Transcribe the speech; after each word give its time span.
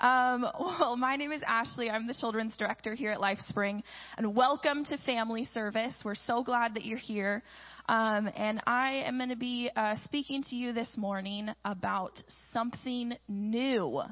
Um, 0.00 0.46
well, 0.60 0.96
my 0.96 1.16
name 1.16 1.32
is 1.32 1.42
Ashlea. 1.42 1.90
I'm 1.90 2.06
the 2.06 2.14
children's 2.18 2.56
director 2.56 2.94
here 2.94 3.10
at 3.10 3.18
LifeSpring, 3.18 3.82
and 4.16 4.36
welcome 4.36 4.84
to 4.86 4.98
Family 4.98 5.44
Service. 5.44 5.94
We're 6.04 6.14
so 6.14 6.42
glad 6.42 6.74
that 6.74 6.84
you're 6.84 6.98
here. 6.98 7.42
Um, 7.88 8.30
and 8.36 8.60
I 8.66 9.02
am 9.06 9.16
going 9.16 9.30
to 9.30 9.36
be 9.36 9.70
uh, 9.74 9.96
speaking 10.04 10.42
to 10.50 10.56
you 10.56 10.72
this 10.72 10.90
morning 10.96 11.48
about 11.64 12.22
something 12.52 13.14
new. 13.28 14.02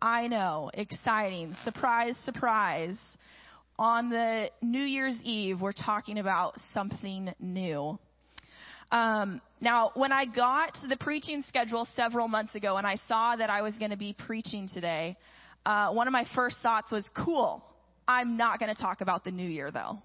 I 0.00 0.28
know, 0.28 0.70
exciting, 0.74 1.56
surprise, 1.64 2.16
surprise. 2.24 2.98
On 3.78 4.10
the 4.10 4.50
New 4.62 4.84
Year's 4.84 5.18
Eve, 5.24 5.60
we're 5.60 5.72
talking 5.72 6.18
about 6.18 6.54
something 6.72 7.32
new. 7.40 7.98
Um, 8.94 9.40
now, 9.60 9.90
when 9.94 10.12
I 10.12 10.24
got 10.24 10.78
the 10.88 10.96
preaching 10.96 11.42
schedule 11.48 11.88
several 11.96 12.28
months 12.28 12.54
ago 12.54 12.76
and 12.76 12.86
I 12.86 12.94
saw 13.08 13.34
that 13.34 13.50
I 13.50 13.60
was 13.60 13.76
going 13.76 13.90
to 13.90 13.96
be 13.96 14.14
preaching 14.16 14.68
today, 14.72 15.16
uh, 15.66 15.90
one 15.90 16.06
of 16.06 16.12
my 16.12 16.24
first 16.36 16.58
thoughts 16.62 16.92
was, 16.92 17.10
cool. 17.24 17.64
I'm 18.06 18.36
not 18.36 18.60
going 18.60 18.72
to 18.72 18.80
talk 18.80 19.00
about 19.00 19.24
the 19.24 19.32
new 19.32 19.48
year 19.48 19.72
though. 19.72 19.98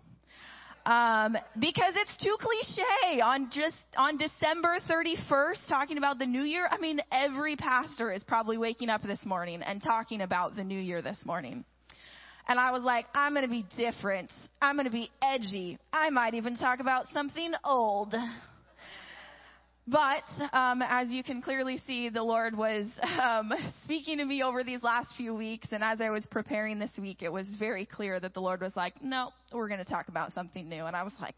Um, 0.91 1.37
because 1.59 1.93
it's 1.97 2.17
too 2.17 2.35
cliche 2.39 3.21
on 3.21 3.51
just 3.51 3.75
on 3.95 4.17
December 4.17 4.79
31st 4.89 5.67
talking 5.69 5.99
about 5.99 6.17
the 6.17 6.25
new 6.25 6.41
year. 6.41 6.67
I 6.71 6.79
mean, 6.79 6.99
every 7.11 7.57
pastor 7.57 8.11
is 8.11 8.23
probably 8.23 8.57
waking 8.57 8.89
up 8.89 9.03
this 9.03 9.23
morning 9.23 9.61
and 9.61 9.83
talking 9.83 10.21
about 10.21 10.55
the 10.55 10.63
new 10.63 10.79
year 10.79 11.03
this 11.03 11.19
morning. 11.25 11.63
And 12.47 12.59
I 12.59 12.71
was 12.71 12.81
like, 12.81 13.05
I'm 13.13 13.33
going 13.33 13.45
to 13.45 13.51
be 13.51 13.65
different. 13.77 14.31
I'm 14.59 14.77
going 14.77 14.87
to 14.87 14.91
be 14.91 15.11
edgy. 15.21 15.77
I 15.93 16.09
might 16.09 16.33
even 16.33 16.57
talk 16.57 16.79
about 16.79 17.05
something 17.13 17.51
old. 17.63 18.15
But 19.89 20.23
um, 20.53 20.83
as 20.83 21.09
you 21.09 21.23
can 21.23 21.41
clearly 21.41 21.77
see, 21.87 22.09
the 22.09 22.21
Lord 22.21 22.55
was 22.55 22.85
um, 23.01 23.51
speaking 23.83 24.19
to 24.19 24.25
me 24.25 24.43
over 24.43 24.63
these 24.63 24.83
last 24.83 25.09
few 25.17 25.33
weeks, 25.33 25.69
and 25.71 25.83
as 25.83 25.99
I 25.99 26.09
was 26.09 26.27
preparing 26.29 26.77
this 26.77 26.91
week, 26.99 27.23
it 27.23 27.31
was 27.31 27.47
very 27.57 27.85
clear 27.85 28.19
that 28.19 28.35
the 28.35 28.39
Lord 28.39 28.61
was 28.61 28.75
like, 28.75 29.01
"No, 29.01 29.31
we're 29.51 29.67
going 29.67 29.83
to 29.83 29.89
talk 29.89 30.07
about 30.07 30.31
something 30.33 30.69
new." 30.69 30.85
And 30.85 30.95
I 30.95 31.01
was 31.03 31.13
like, 31.19 31.35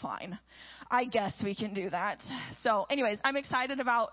"Fine, 0.00 0.38
I 0.90 1.04
guess 1.04 1.34
we 1.44 1.54
can 1.54 1.74
do 1.74 1.90
that." 1.90 2.18
So, 2.62 2.86
anyways, 2.88 3.18
I'm 3.24 3.36
excited 3.36 3.80
about. 3.80 4.10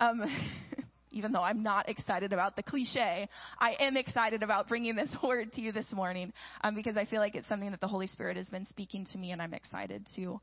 Um, 0.00 0.22
even 1.12 1.32
though 1.32 1.42
I'm 1.42 1.64
not 1.64 1.88
excited 1.88 2.32
about 2.32 2.54
the 2.54 2.62
cliche, 2.62 3.28
I 3.58 3.74
am 3.80 3.96
excited 3.96 4.44
about 4.44 4.68
bringing 4.68 4.94
this 4.94 5.10
word 5.24 5.52
to 5.54 5.60
you 5.60 5.72
this 5.72 5.92
morning 5.92 6.32
um, 6.62 6.76
because 6.76 6.96
I 6.96 7.04
feel 7.04 7.18
like 7.18 7.34
it's 7.34 7.48
something 7.48 7.72
that 7.72 7.80
the 7.80 7.88
Holy 7.88 8.06
Spirit 8.06 8.36
has 8.36 8.46
been 8.46 8.64
speaking 8.66 9.04
to 9.12 9.18
me, 9.18 9.32
and 9.32 9.42
I'm 9.42 9.52
excited 9.52 10.06
to 10.14 10.40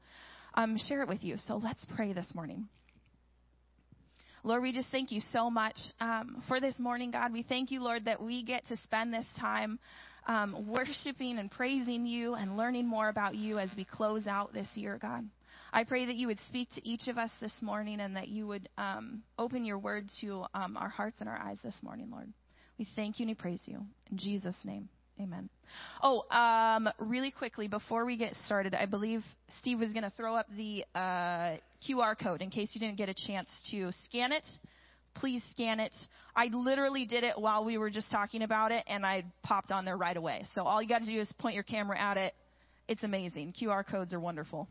um, 0.56 0.78
share 0.90 1.04
it 1.04 1.08
with 1.08 1.24
you. 1.24 1.38
So 1.38 1.56
let's 1.56 1.86
pray 1.96 2.12
this 2.12 2.34
morning. 2.36 2.68
Lord, 4.48 4.64
we 4.64 4.72
just 4.72 4.88
thank 4.92 5.12
you 5.12 5.20
so 5.34 5.50
much 5.50 5.76
um, 6.00 6.42
for 6.48 6.62
this 6.62 6.80
morning, 6.80 7.12
God. 7.12 7.34
We 7.34 7.44
thank 7.44 7.70
you, 7.70 7.84
Lord, 7.84 8.06
that 8.06 8.24
we 8.24 8.44
get 8.44 8.66
to 8.68 8.78
spend 8.78 9.14
this 9.14 9.28
time 9.38 9.78
um, 10.26 10.66
worshiping 10.70 11.38
and 11.38 11.52
praising 11.52 12.06
you 12.06 12.36
and 12.36 12.56
learning 12.56 12.88
more 12.88 13.10
about 13.10 13.36
you 13.36 13.60
as 13.60 13.70
we 13.76 13.84
close 13.84 14.26
out 14.26 14.54
this 14.54 14.70
year, 14.76 14.98
God. 15.02 15.26
I 15.74 15.84
pray 15.84 16.06
that 16.06 16.16
you 16.16 16.28
would 16.28 16.40
speak 16.48 16.70
to 16.76 16.88
each 16.88 17.10
of 17.10 17.18
us 17.18 17.32
this 17.42 17.62
morning 17.62 18.00
and 18.00 18.16
that 18.16 18.30
you 18.30 18.48
would 18.48 18.70
um, 18.78 19.22
open 19.38 19.66
your 19.66 19.80
word 19.80 20.06
to 20.22 20.46
um, 20.54 20.78
our 20.78 20.88
hearts 20.88 21.18
and 21.20 21.28
our 21.28 21.38
eyes 21.38 21.60
this 21.62 21.76
morning, 21.84 22.10
Lord. 22.10 22.32
We 22.80 22.88
thank 22.96 23.20
you 23.20 23.24
and 23.24 23.32
we 23.32 23.36
praise 23.36 23.64
you. 23.66 23.82
In 24.10 24.18
Jesus' 24.18 24.56
name. 24.64 24.88
Amen. 25.20 25.50
Oh, 26.04 26.30
um, 26.30 26.90
really 27.00 27.32
quickly 27.32 27.68
before 27.68 28.06
we 28.06 28.18
get 28.18 28.36
started, 28.46 28.76
I 28.76 28.86
believe 28.86 29.24
Steve 29.60 29.80
was 29.80 29.92
going 29.92 30.04
to 30.04 30.12
throw 30.12 30.36
up 30.36 30.46
the 30.56 30.86
uh, 30.94 31.58
QR 31.88 32.16
code 32.22 32.42
in 32.42 32.52
case 32.52 32.72
you 32.74 32.80
didn't 32.80 32.98
get 32.98 33.10
a 33.10 33.16
chance 33.16 33.50
to 33.72 33.92
scan 34.06 34.32
it. 34.32 34.46
Please 35.16 35.44
scan 35.50 35.80
it. 35.80 35.94
I 36.36 36.50
literally 36.54 37.06
did 37.06 37.24
it 37.24 37.34
while 37.36 37.66
we 37.66 37.80
were 37.80 37.90
just 37.90 38.12
talking 38.12 38.44
about 38.44 38.72
it, 38.72 38.84
and 38.88 39.04
I 39.04 39.24
popped 39.42 39.72
on 39.72 39.86
there 39.86 39.98
right 39.98 40.16
away. 40.16 40.44
So 40.54 40.62
all 40.64 40.82
you 40.82 40.88
got 40.88 41.00
to 41.00 41.06
do 41.06 41.20
is 41.20 41.32
point 41.40 41.56
your 41.56 41.64
camera 41.64 42.00
at 42.00 42.18
it. 42.18 42.36
It's 42.88 43.04
amazing. 43.04 43.54
QR 43.60 43.84
codes 43.86 44.14
are 44.14 44.20
wonderful. 44.20 44.68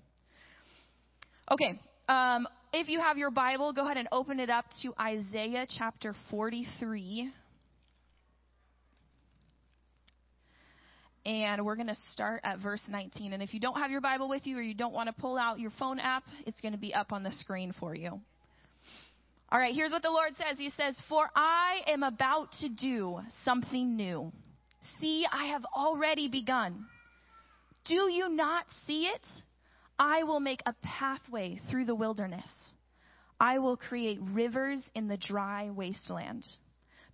Okay. 1.51 1.81
Um, 2.09 2.47
if 2.73 2.89
you 2.89 3.01
have 3.01 3.17
your 3.17 3.33
Bible, 3.33 3.73
go 3.73 3.85
ahead 3.85 3.97
and 3.97 4.07
open 4.13 4.39
it 4.39 4.51
up 4.51 4.67
to 4.83 4.95
Isaiah 5.01 5.67
chapter 5.69 6.15
43. 6.31 7.33
And 11.27 11.65
we're 11.65 11.75
going 11.75 11.89
to 11.89 11.97
start 12.13 12.41
at 12.45 12.61
verse 12.61 12.83
19. 12.89 13.33
And 13.33 13.43
if 13.43 13.53
you 13.53 13.59
don't 13.59 13.79
have 13.79 13.91
your 13.91 14.01
Bible 14.01 14.29
with 14.29 14.47
you 14.47 14.57
or 14.57 14.63
you 14.63 14.75
don't 14.75 14.95
want 14.95 15.09
to 15.09 15.13
pull 15.21 15.37
out 15.37 15.59
your 15.59 15.73
phone 15.77 15.99
app, 15.99 16.23
it's 16.47 16.61
going 16.61 16.73
to 16.73 16.79
be 16.79 16.95
up 16.95 17.13
on 17.13 17.25
the 17.25 17.33
screen 17.33 17.75
for 17.79 17.95
you. 17.97 18.21
All 19.51 19.59
right, 19.59 19.75
here's 19.75 19.91
what 19.91 20.03
the 20.03 20.11
Lord 20.11 20.33
says 20.37 20.57
He 20.57 20.71
says, 20.71 20.97
For 21.09 21.29
I 21.35 21.81
am 21.89 22.05
about 22.05 22.53
to 22.61 22.69
do 22.69 23.19
something 23.45 23.97
new. 23.97 24.33
See, 25.01 25.27
I 25.31 25.47
have 25.47 25.65
already 25.77 26.29
begun. 26.29 26.87
Do 27.85 28.09
you 28.11 28.29
not 28.29 28.65
see 28.87 29.07
it? 29.07 29.27
I 29.99 30.23
will 30.23 30.41
make 30.41 30.61
a 30.65 30.75
pathway 30.83 31.61
through 31.71 31.87
the 31.87 31.95
wilderness. 31.95 32.49
I 33.41 33.59
will 33.59 33.77
create 33.77 34.21
rivers 34.23 34.83
in 34.95 35.09
the 35.09 35.17
dry 35.17 35.71
wasteland. 35.71 36.45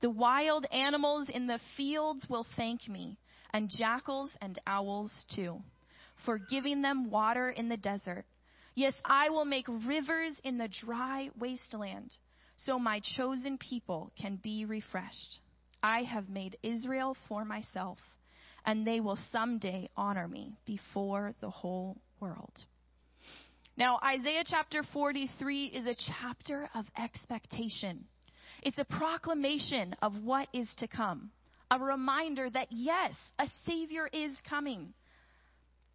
The 0.01 0.11
wild 0.11 0.67
animals 0.71 1.29
in 1.33 1.47
the 1.47 1.61
fields 1.77 2.27
will 2.29 2.47
thank 2.57 2.89
me 2.89 3.17
and 3.53 3.71
jackals 3.71 4.31
and 4.41 4.59
owls 4.67 5.13
too, 5.35 5.61
for 6.25 6.39
giving 6.39 6.83
them 6.83 7.11
water 7.11 7.51
in 7.51 7.69
the 7.69 7.77
desert. 7.77 8.25
Yes, 8.75 8.95
I 9.05 9.29
will 9.29 9.45
make 9.45 9.67
rivers 9.69 10.35
in 10.45 10.57
the 10.59 10.69
dry 10.85 11.29
wasteland, 11.39 12.17
so 12.57 12.79
my 12.79 13.01
chosen 13.17 13.59
people 13.59 14.11
can 14.21 14.37
be 14.43 14.65
refreshed. 14.65 15.41
I 15.83 16.03
have 16.03 16.29
made 16.29 16.57
Israel 16.63 17.17
for 17.29 17.45
myself, 17.45 17.99
and 18.65 18.87
they 18.87 19.01
will 19.01 19.19
someday 19.31 19.91
honor 19.97 20.29
me 20.29 20.57
before 20.65 21.35
the 21.41 21.51
whole 21.51 21.99
world. 22.21 22.55
Now, 23.77 23.99
Isaiah 24.05 24.45
chapter 24.47 24.83
43 24.93 25.65
is 25.67 25.87
a 25.87 25.97
chapter 26.21 26.69
of 26.75 26.85
expectation. 26.97 28.05
It's 28.63 28.79
a 28.79 28.85
proclamation 28.85 29.95
of 30.03 30.13
what 30.23 30.49
is 30.53 30.69
to 30.79 30.87
come 30.87 31.31
a 31.73 31.79
reminder 31.79 32.51
that 32.51 32.69
yes, 32.71 33.15
a 33.39 33.47
Savior 33.67 34.09
is 34.13 34.33
coming. 34.49 34.93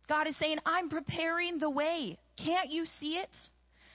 God 0.10 0.28
is 0.28 0.36
saying, 0.38 0.58
I'm 0.66 0.90
preparing 0.90 1.60
the 1.60 1.70
way. 1.70 2.18
Can't 2.44 2.72
you 2.72 2.86
see 3.00 3.18
it? 3.18 3.30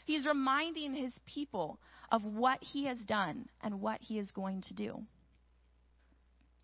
He's 0.05 0.27
reminding 0.27 0.95
his 0.95 1.13
people 1.27 1.81
of 2.11 2.25
what 2.25 2.59
he 2.61 2.87
has 2.87 2.99
done 2.99 3.49
and 3.63 3.81
what 3.81 4.01
he 4.01 4.19
is 4.19 4.31
going 4.31 4.63
to 4.69 4.75
do. 4.75 5.03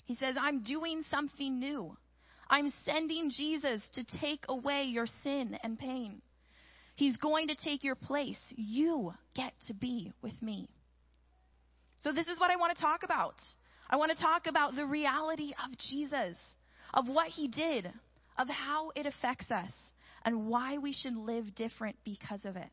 He 0.04 0.14
says, 0.14 0.36
I'm 0.40 0.62
doing 0.62 1.02
something 1.10 1.58
new. 1.58 1.96
I'm 2.48 2.72
sending 2.84 3.30
Jesus 3.30 3.82
to 3.94 4.04
take 4.20 4.44
away 4.48 4.84
your 4.84 5.06
sin 5.22 5.58
and 5.62 5.78
pain. 5.78 6.22
He's 6.94 7.16
going 7.16 7.48
to 7.48 7.56
take 7.56 7.84
your 7.84 7.94
place. 7.94 8.40
You 8.50 9.12
get 9.34 9.52
to 9.66 9.74
be 9.74 10.12
with 10.22 10.40
me. 10.40 10.68
So, 12.00 12.12
this 12.12 12.26
is 12.28 12.38
what 12.38 12.50
I 12.50 12.56
want 12.56 12.76
to 12.76 12.82
talk 12.82 13.02
about. 13.02 13.34
I 13.90 13.96
want 13.96 14.16
to 14.16 14.22
talk 14.22 14.46
about 14.46 14.74
the 14.74 14.84
reality 14.84 15.52
of 15.64 15.76
Jesus, 15.78 16.36
of 16.92 17.08
what 17.08 17.28
he 17.28 17.48
did, 17.48 17.90
of 18.38 18.48
how 18.48 18.90
it 18.94 19.06
affects 19.06 19.50
us, 19.50 19.72
and 20.24 20.46
why 20.46 20.78
we 20.78 20.92
should 20.92 21.16
live 21.16 21.54
different 21.54 21.96
because 22.04 22.44
of 22.44 22.56
it. 22.56 22.68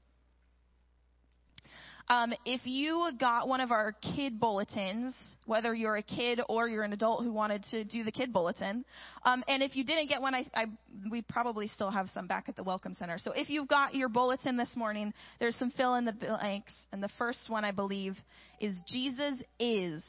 Um, 2.08 2.34
if 2.46 2.62
you 2.66 3.10
got 3.20 3.48
one 3.48 3.62
of 3.62 3.72
our 3.72 3.94
kid 3.94 4.40
bulletins, 4.40 5.16
whether 5.48 5.74
you're 5.74 5.96
a 5.96 6.04
kid 6.04 6.40
or 6.48 6.68
you're 6.68 6.84
an 6.84 6.94
adult 6.94 7.24
who 7.24 7.32
wanted 7.34 7.64
to 7.72 7.84
do 7.84 8.04
the 8.04 8.12
kid 8.12 8.32
bulletin, 8.32 8.86
um, 9.26 9.44
and 9.48 9.64
if 9.64 9.76
you 9.76 9.84
didn't 9.84 10.08
get 10.08 10.22
one, 10.22 10.36
I, 10.36 10.46
I, 10.54 10.66
we 11.10 11.24
probably 11.24 11.66
still 11.66 11.90
have 11.90 12.08
some 12.10 12.28
back 12.28 12.48
at 12.48 12.56
the 12.56 12.64
Welcome 12.64 12.94
Center. 12.94 13.18
So 13.18 13.32
if 13.32 13.50
you've 13.50 13.68
got 13.68 13.96
your 13.96 14.10
bulletin 14.10 14.56
this 14.56 14.70
morning, 14.76 15.14
there's 15.40 15.56
some 15.56 15.72
fill 15.72 15.96
in 15.96 16.06
the 16.06 16.12
blanks, 16.12 16.74
and 16.92 17.02
the 17.02 17.10
first 17.18 17.50
one 17.50 17.66
I 17.66 17.72
believe 17.72 18.16
is 18.60 18.76
Jesus 18.88 19.42
is 19.60 20.04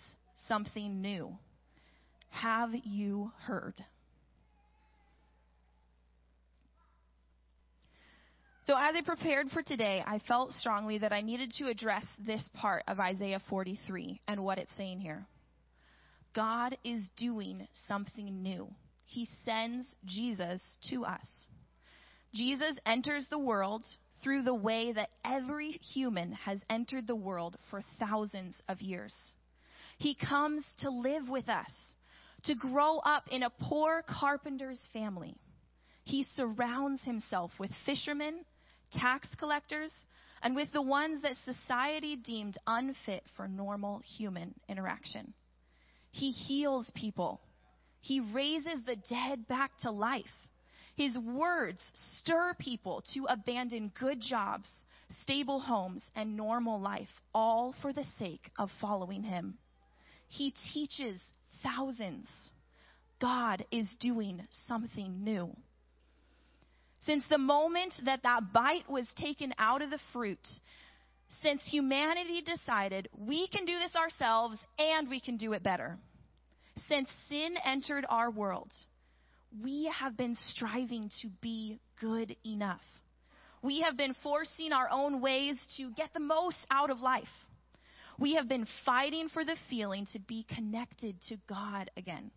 something 0.49 1.01
new. 1.01 1.37
Have 2.31 2.71
you 2.85 3.33
heard? 3.43 3.75
So, 8.65 8.75
as 8.77 8.97
I 8.97 9.03
prepared 9.05 9.49
for 9.51 9.63
today, 9.63 10.03
I 10.05 10.19
felt 10.27 10.51
strongly 10.51 10.99
that 10.99 11.13
I 11.13 11.21
needed 11.21 11.53
to 11.59 11.69
address 11.69 12.05
this 12.27 12.49
part 12.55 12.83
of 12.89 12.99
Isaiah 12.99 13.41
43 13.49 14.21
and 14.27 14.43
what 14.43 14.59
it's 14.59 14.77
saying 14.77 14.99
here. 14.99 15.25
God 16.35 16.77
is 16.85 17.09
doing 17.17 17.67
something 17.87 18.43
new. 18.43 18.69
He 19.07 19.29
sends 19.45 19.89
Jesus 20.05 20.61
to 20.91 21.05
us. 21.05 21.27
Jesus 22.35 22.77
enters 22.85 23.27
the 23.31 23.39
world 23.39 23.85
through 24.23 24.43
the 24.43 24.55
way 24.55 24.93
that 24.93 25.11
every 25.25 25.71
human 25.95 26.33
has 26.33 26.61
entered 26.69 27.07
the 27.07 27.15
world 27.15 27.57
for 27.71 27.83
thousands 28.01 28.61
of 28.69 28.81
years. 28.81 29.15
He 29.99 30.15
comes 30.15 30.65
to 30.79 30.91
live 30.91 31.29
with 31.29 31.49
us, 31.49 31.73
to 32.45 32.55
grow 32.55 32.99
up 32.99 33.25
in 33.31 33.43
a 33.43 33.51
poor 33.51 34.03
carpenter's 34.09 34.81
family. 34.93 35.37
He 36.05 36.25
surrounds 36.35 37.03
himself 37.03 37.51
with 37.59 37.71
fishermen, 37.85 38.45
tax 38.93 39.35
collectors, 39.39 39.93
and 40.43 40.55
with 40.55 40.73
the 40.73 40.83
ones 40.83 41.23
that 41.23 41.35
society 41.45 42.15
deemed 42.17 42.59
unfit 42.67 43.25
for 43.37 43.49
normal 43.49 44.01
human 44.17 44.55
interaction. 44.69 45.33
He 46.13 46.31
heals 46.31 46.89
people. 46.95 47.41
He 48.01 48.21
raises 48.21 48.85
the 48.85 48.97
dead 49.11 49.49
back 49.49 49.73
to 49.81 49.91
life. 49.91 50.25
His 50.97 51.19
words 51.19 51.81
stir 52.19 52.55
people 52.59 53.03
to 53.15 53.27
abandon 53.29 53.93
good 53.99 54.21
jobs, 54.21 54.71
stable 55.23 55.59
homes, 55.59 56.05
and 56.15 56.37
normal 56.37 56.81
life, 56.81 57.09
all 57.35 57.75
for 57.83 57.93
the 57.93 58.05
sake 58.19 58.51
of 58.59 58.71
following 58.81 59.23
him. 59.23 59.59
He 60.29 60.55
teaches 60.73 61.23
thousands. 61.63 62.29
God 63.21 63.65
is 63.71 63.89
doing 64.01 64.47
something 64.67 65.25
new. 65.25 65.55
Since 67.01 67.25
the 67.29 67.39
moment 67.39 67.95
that 68.05 68.25
that 68.25 68.53
bite 68.53 68.91
was 68.91 69.07
taken 69.17 69.55
out 69.59 69.81
of 69.81 69.91
the 69.91 70.01
fruit, 70.13 70.45
since 71.41 71.63
humanity 71.71 72.43
decided 72.43 73.09
we 73.17 73.49
can 73.49 73.65
do 73.65 73.79
this 73.79 73.95
ourselves 73.95 74.59
and 74.79 75.09
we 75.09 75.21
can 75.21 75.37
do 75.37 75.53
it 75.53 75.63
better, 75.63 75.99
since 76.89 77.09
sin 77.29 77.55
entered 77.65 78.05
our 78.09 78.31
world, 78.31 78.71
we 79.63 79.91
have 79.97 80.17
been 80.17 80.37
striving 80.49 81.11
to 81.23 81.29
be 81.41 81.79
good 82.01 82.37
enough. 82.45 82.83
We 83.63 83.81
have 83.83 83.97
been 83.97 84.15
forcing 84.23 84.73
our 84.73 84.89
own 84.91 85.21
ways 85.21 85.59
to 85.77 85.91
get 85.93 86.13
the 86.13 86.21
most 86.21 86.59
out 86.71 86.91
of 86.91 87.01
life. 87.01 87.25
We 88.19 88.35
have 88.35 88.49
been 88.49 88.67
fighting 88.85 89.29
for 89.29 89.45
the 89.45 89.57
feeling 89.69 90.07
to 90.13 90.19
be 90.19 90.45
connected 90.55 91.21
to 91.29 91.37
God 91.49 91.91
again. 91.97 92.31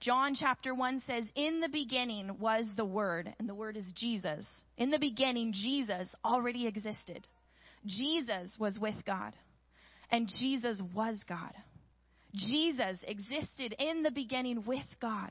John 0.00 0.34
chapter 0.34 0.74
1 0.74 1.00
says, 1.06 1.24
In 1.36 1.60
the 1.60 1.68
beginning 1.68 2.38
was 2.40 2.68
the 2.76 2.84
Word, 2.84 3.32
and 3.38 3.48
the 3.48 3.54
Word 3.54 3.76
is 3.76 3.86
Jesus. 3.94 4.44
In 4.76 4.90
the 4.90 4.98
beginning, 4.98 5.52
Jesus 5.52 6.12
already 6.24 6.66
existed. 6.66 7.26
Jesus 7.86 8.56
was 8.58 8.78
with 8.80 8.96
God, 9.06 9.32
and 10.10 10.28
Jesus 10.40 10.82
was 10.92 11.22
God. 11.28 11.52
Jesus 12.34 12.98
existed 13.06 13.76
in 13.78 14.02
the 14.02 14.10
beginning 14.10 14.64
with 14.66 14.86
God. 15.00 15.30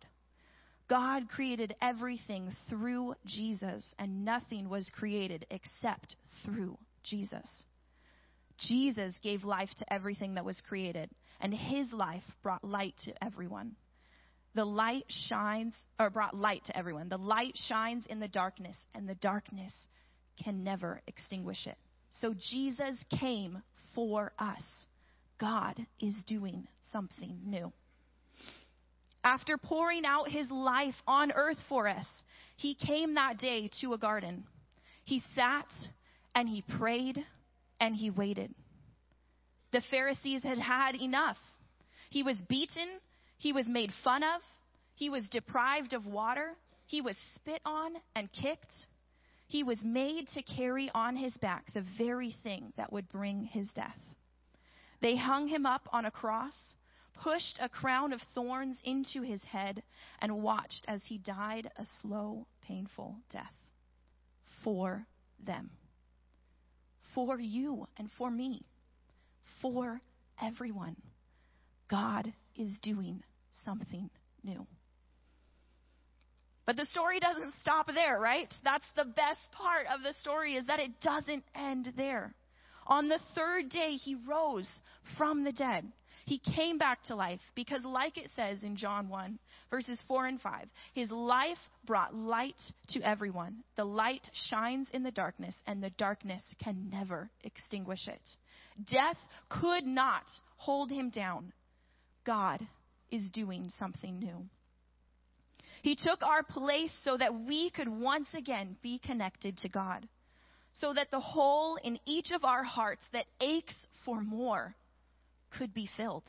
God 0.89 1.27
created 1.27 1.75
everything 1.81 2.51
through 2.69 3.15
Jesus, 3.25 3.93
and 3.99 4.23
nothing 4.23 4.69
was 4.69 4.89
created 4.93 5.45
except 5.49 6.15
through 6.45 6.77
Jesus. 7.03 7.63
Jesus 8.67 9.13
gave 9.23 9.43
life 9.43 9.69
to 9.79 9.93
everything 9.93 10.35
that 10.35 10.45
was 10.45 10.61
created, 10.67 11.09
and 11.39 11.53
his 11.53 11.91
life 11.91 12.23
brought 12.43 12.63
light 12.63 12.95
to 13.05 13.23
everyone. 13.23 13.75
The 14.53 14.65
light 14.65 15.05
shines, 15.29 15.75
or 15.99 16.09
brought 16.09 16.35
light 16.35 16.65
to 16.65 16.77
everyone. 16.77 17.09
The 17.09 17.17
light 17.17 17.53
shines 17.67 18.05
in 18.07 18.19
the 18.19 18.27
darkness, 18.27 18.77
and 18.93 19.07
the 19.07 19.15
darkness 19.15 19.73
can 20.43 20.63
never 20.63 21.01
extinguish 21.07 21.67
it. 21.67 21.77
So 22.11 22.33
Jesus 22.33 22.97
came 23.19 23.61
for 23.95 24.33
us. 24.37 24.63
God 25.39 25.75
is 25.99 26.15
doing 26.27 26.67
something 26.91 27.39
new. 27.45 27.71
After 29.23 29.57
pouring 29.57 30.03
out 30.05 30.29
his 30.29 30.49
life 30.51 30.95
on 31.07 31.31
earth 31.31 31.57
for 31.69 31.87
us, 31.87 32.07
he 32.57 32.75
came 32.75 33.15
that 33.15 33.37
day 33.37 33.69
to 33.81 33.93
a 33.93 33.97
garden. 33.97 34.43
He 35.03 35.21
sat 35.35 35.67
and 36.35 36.49
he 36.49 36.63
prayed 36.77 37.23
and 37.81 37.95
he 37.95 38.12
waited. 38.12 38.54
The 39.74 39.81
Pharisees 39.89 40.44
had 40.44 40.60
had 40.60 40.95
enough. 40.95 41.38
He 42.12 42.24
was 42.24 42.38
beaten, 42.48 43.00
he 43.38 43.51
was 43.51 43.68
made 43.68 43.92
fun 44.04 44.24
of, 44.24 44.42
he 44.95 45.10
was 45.10 45.28
deprived 45.30 45.94
of 45.94 46.06
water, 46.06 46.56
he 46.86 47.01
was 47.01 47.18
spit 47.33 47.62
on 47.66 47.94
and 48.16 48.31
kicked. 48.31 48.72
He 49.48 49.63
was 49.63 49.80
made 49.83 50.28
to 50.30 50.44
carry 50.44 50.89
on 50.94 51.16
his 51.16 51.36
back 51.38 51.74
the 51.74 51.83
very 51.98 52.36
thing 52.44 52.72
that 52.78 52.94
would 52.94 53.10
bring 53.10 53.44
his 53.44 53.69
death. 53.74 53.98
They 55.01 55.16
hung 55.16 55.48
him 55.48 55.66
up 55.66 55.89
on 55.92 56.06
a 56.06 56.12
cross, 56.12 56.56
pushed 57.16 57.57
a 57.60 57.68
crown 57.68 58.13
of 58.13 58.22
thorns 58.36 58.80
into 58.83 59.22
his 59.22 59.42
head, 59.44 59.81
and 60.19 60.44
watched 60.44 60.86
as 60.88 61.04
he 61.06 61.18
died 61.18 61.72
a 61.78 61.86
slow, 62.01 62.45
painful 62.62 63.18
death. 63.31 63.56
For 64.63 65.07
them. 65.44 65.72
For 67.13 67.39
you 67.39 67.87
and 67.97 68.09
for 68.17 68.29
me. 68.29 68.63
For 69.61 70.01
everyone. 70.41 70.95
God 71.89 72.31
is 72.55 72.77
doing 72.81 73.21
something 73.63 74.09
new. 74.43 74.65
But 76.65 76.77
the 76.77 76.85
story 76.85 77.19
doesn't 77.19 77.53
stop 77.61 77.87
there, 77.87 78.19
right? 78.19 78.53
That's 78.63 78.85
the 78.95 79.05
best 79.05 79.51
part 79.51 79.87
of 79.93 80.03
the 80.03 80.13
story 80.21 80.55
is 80.55 80.65
that 80.67 80.79
it 80.79 81.01
doesn't 81.01 81.43
end 81.55 81.93
there. 81.97 82.33
On 82.87 83.07
the 83.07 83.19
third 83.35 83.69
day, 83.69 83.93
he 83.93 84.15
rose 84.27 84.69
from 85.17 85.43
the 85.43 85.51
dead. 85.51 85.91
He 86.25 86.39
came 86.56 86.77
back 86.77 87.03
to 87.03 87.15
life 87.15 87.39
because, 87.56 87.83
like 87.83 88.18
it 88.18 88.29
says 88.35 88.63
in 88.63 88.75
John 88.75 89.09
1, 89.09 89.39
verses 89.69 90.01
4 90.07 90.27
and 90.27 90.41
5, 90.41 90.68
his 90.94 91.12
life 91.12 91.57
brought 91.85 92.15
light 92.15 92.59
to 92.89 93.01
everyone. 93.01 93.63
The 93.75 93.85
light 93.85 94.27
shines 94.50 94.88
in 94.94 95.03
the 95.03 95.12
darkness, 95.12 95.56
and 95.65 95.81
the 95.81 95.89
darkness 95.91 96.44
can 96.63 96.89
never 96.91 97.29
extinguish 97.44 98.07
it. 98.07 98.21
Death 98.91 99.18
could 99.50 99.85
not 99.85 100.23
hold 100.57 100.91
him 100.91 101.09
down. 101.09 101.53
God 102.25 102.62
is 103.12 103.29
doing 103.33 103.71
something 103.77 104.19
new. 104.19 104.45
He 105.81 105.95
took 105.95 106.21
our 106.21 106.44
place 106.44 106.91
so 107.03 107.18
that 107.18 107.33
we 107.33 107.71
could 107.71 107.88
once 107.88 108.27
again 108.35 108.77
be 108.83 109.00
connected 109.00 109.57
to 109.59 109.69
God. 109.69 110.07
So 110.73 110.94
that 110.94 111.12
the 111.12 111.19
hole 111.19 111.77
in 111.83 112.00
each 112.06 112.31
of 112.31 112.45
our 112.45 112.63
hearts 112.63 113.03
that 113.12 113.25
aches 113.41 113.75
for 114.06 114.21
more 114.21 114.75
could 115.57 115.74
be 115.74 115.89
filled. 115.98 116.24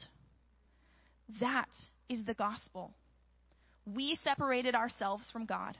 That 1.41 1.69
is 2.09 2.25
the 2.25 2.35
gospel. 2.35 2.93
We 3.87 4.19
separated 4.23 4.75
ourselves 4.75 5.29
from 5.33 5.47
God. 5.47 5.77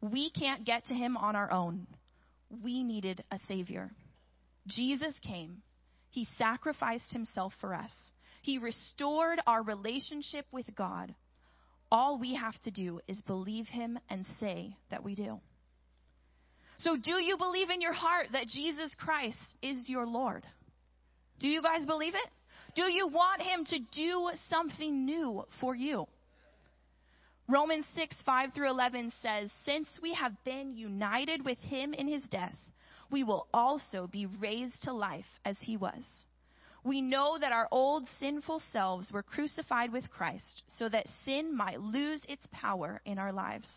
We 0.00 0.30
can't 0.30 0.64
get 0.64 0.86
to 0.86 0.94
Him 0.94 1.16
on 1.16 1.36
our 1.36 1.50
own. 1.52 1.86
We 2.62 2.82
needed 2.82 3.22
a 3.30 3.38
Savior. 3.46 3.90
Jesus 4.66 5.14
came. 5.26 5.62
He 6.10 6.26
sacrificed 6.36 7.12
Himself 7.12 7.52
for 7.60 7.74
us. 7.74 7.92
He 8.42 8.58
restored 8.58 9.40
our 9.46 9.62
relationship 9.62 10.46
with 10.50 10.66
God 10.74 11.14
all 11.92 12.18
we 12.18 12.34
have 12.34 12.54
to 12.62 12.70
do 12.70 13.00
is 13.08 13.20
believe 13.22 13.66
him 13.66 13.98
and 14.08 14.24
say 14.38 14.76
that 14.90 15.02
we 15.02 15.14
do. 15.14 15.40
So, 16.78 16.96
do 16.96 17.20
you 17.20 17.36
believe 17.36 17.68
in 17.68 17.80
your 17.80 17.92
heart 17.92 18.28
that 18.32 18.46
Jesus 18.46 18.94
Christ 18.98 19.36
is 19.60 19.88
your 19.88 20.06
Lord? 20.06 20.46
Do 21.40 21.48
you 21.48 21.62
guys 21.62 21.84
believe 21.84 22.14
it? 22.14 22.30
Do 22.74 22.84
you 22.84 23.08
want 23.08 23.42
him 23.42 23.64
to 23.66 23.78
do 23.92 24.30
something 24.48 25.04
new 25.04 25.44
for 25.60 25.74
you? 25.74 26.06
Romans 27.48 27.84
6, 27.94 28.16
5 28.24 28.50
through 28.54 28.70
11 28.70 29.12
says, 29.22 29.50
Since 29.64 29.98
we 30.02 30.14
have 30.14 30.32
been 30.44 30.76
united 30.76 31.44
with 31.44 31.58
him 31.58 31.92
in 31.94 32.06
his 32.06 32.22
death, 32.24 32.56
we 33.10 33.24
will 33.24 33.48
also 33.52 34.06
be 34.06 34.26
raised 34.26 34.82
to 34.84 34.92
life 34.92 35.26
as 35.44 35.56
he 35.60 35.76
was 35.76 36.06
we 36.84 37.00
know 37.00 37.36
that 37.38 37.52
our 37.52 37.68
old 37.70 38.06
sinful 38.18 38.62
selves 38.72 39.10
were 39.12 39.22
crucified 39.22 39.92
with 39.92 40.10
Christ 40.10 40.62
so 40.68 40.88
that 40.88 41.06
sin 41.24 41.56
might 41.56 41.80
lose 41.80 42.22
its 42.28 42.46
power 42.52 43.00
in 43.04 43.18
our 43.18 43.32
lives. 43.32 43.70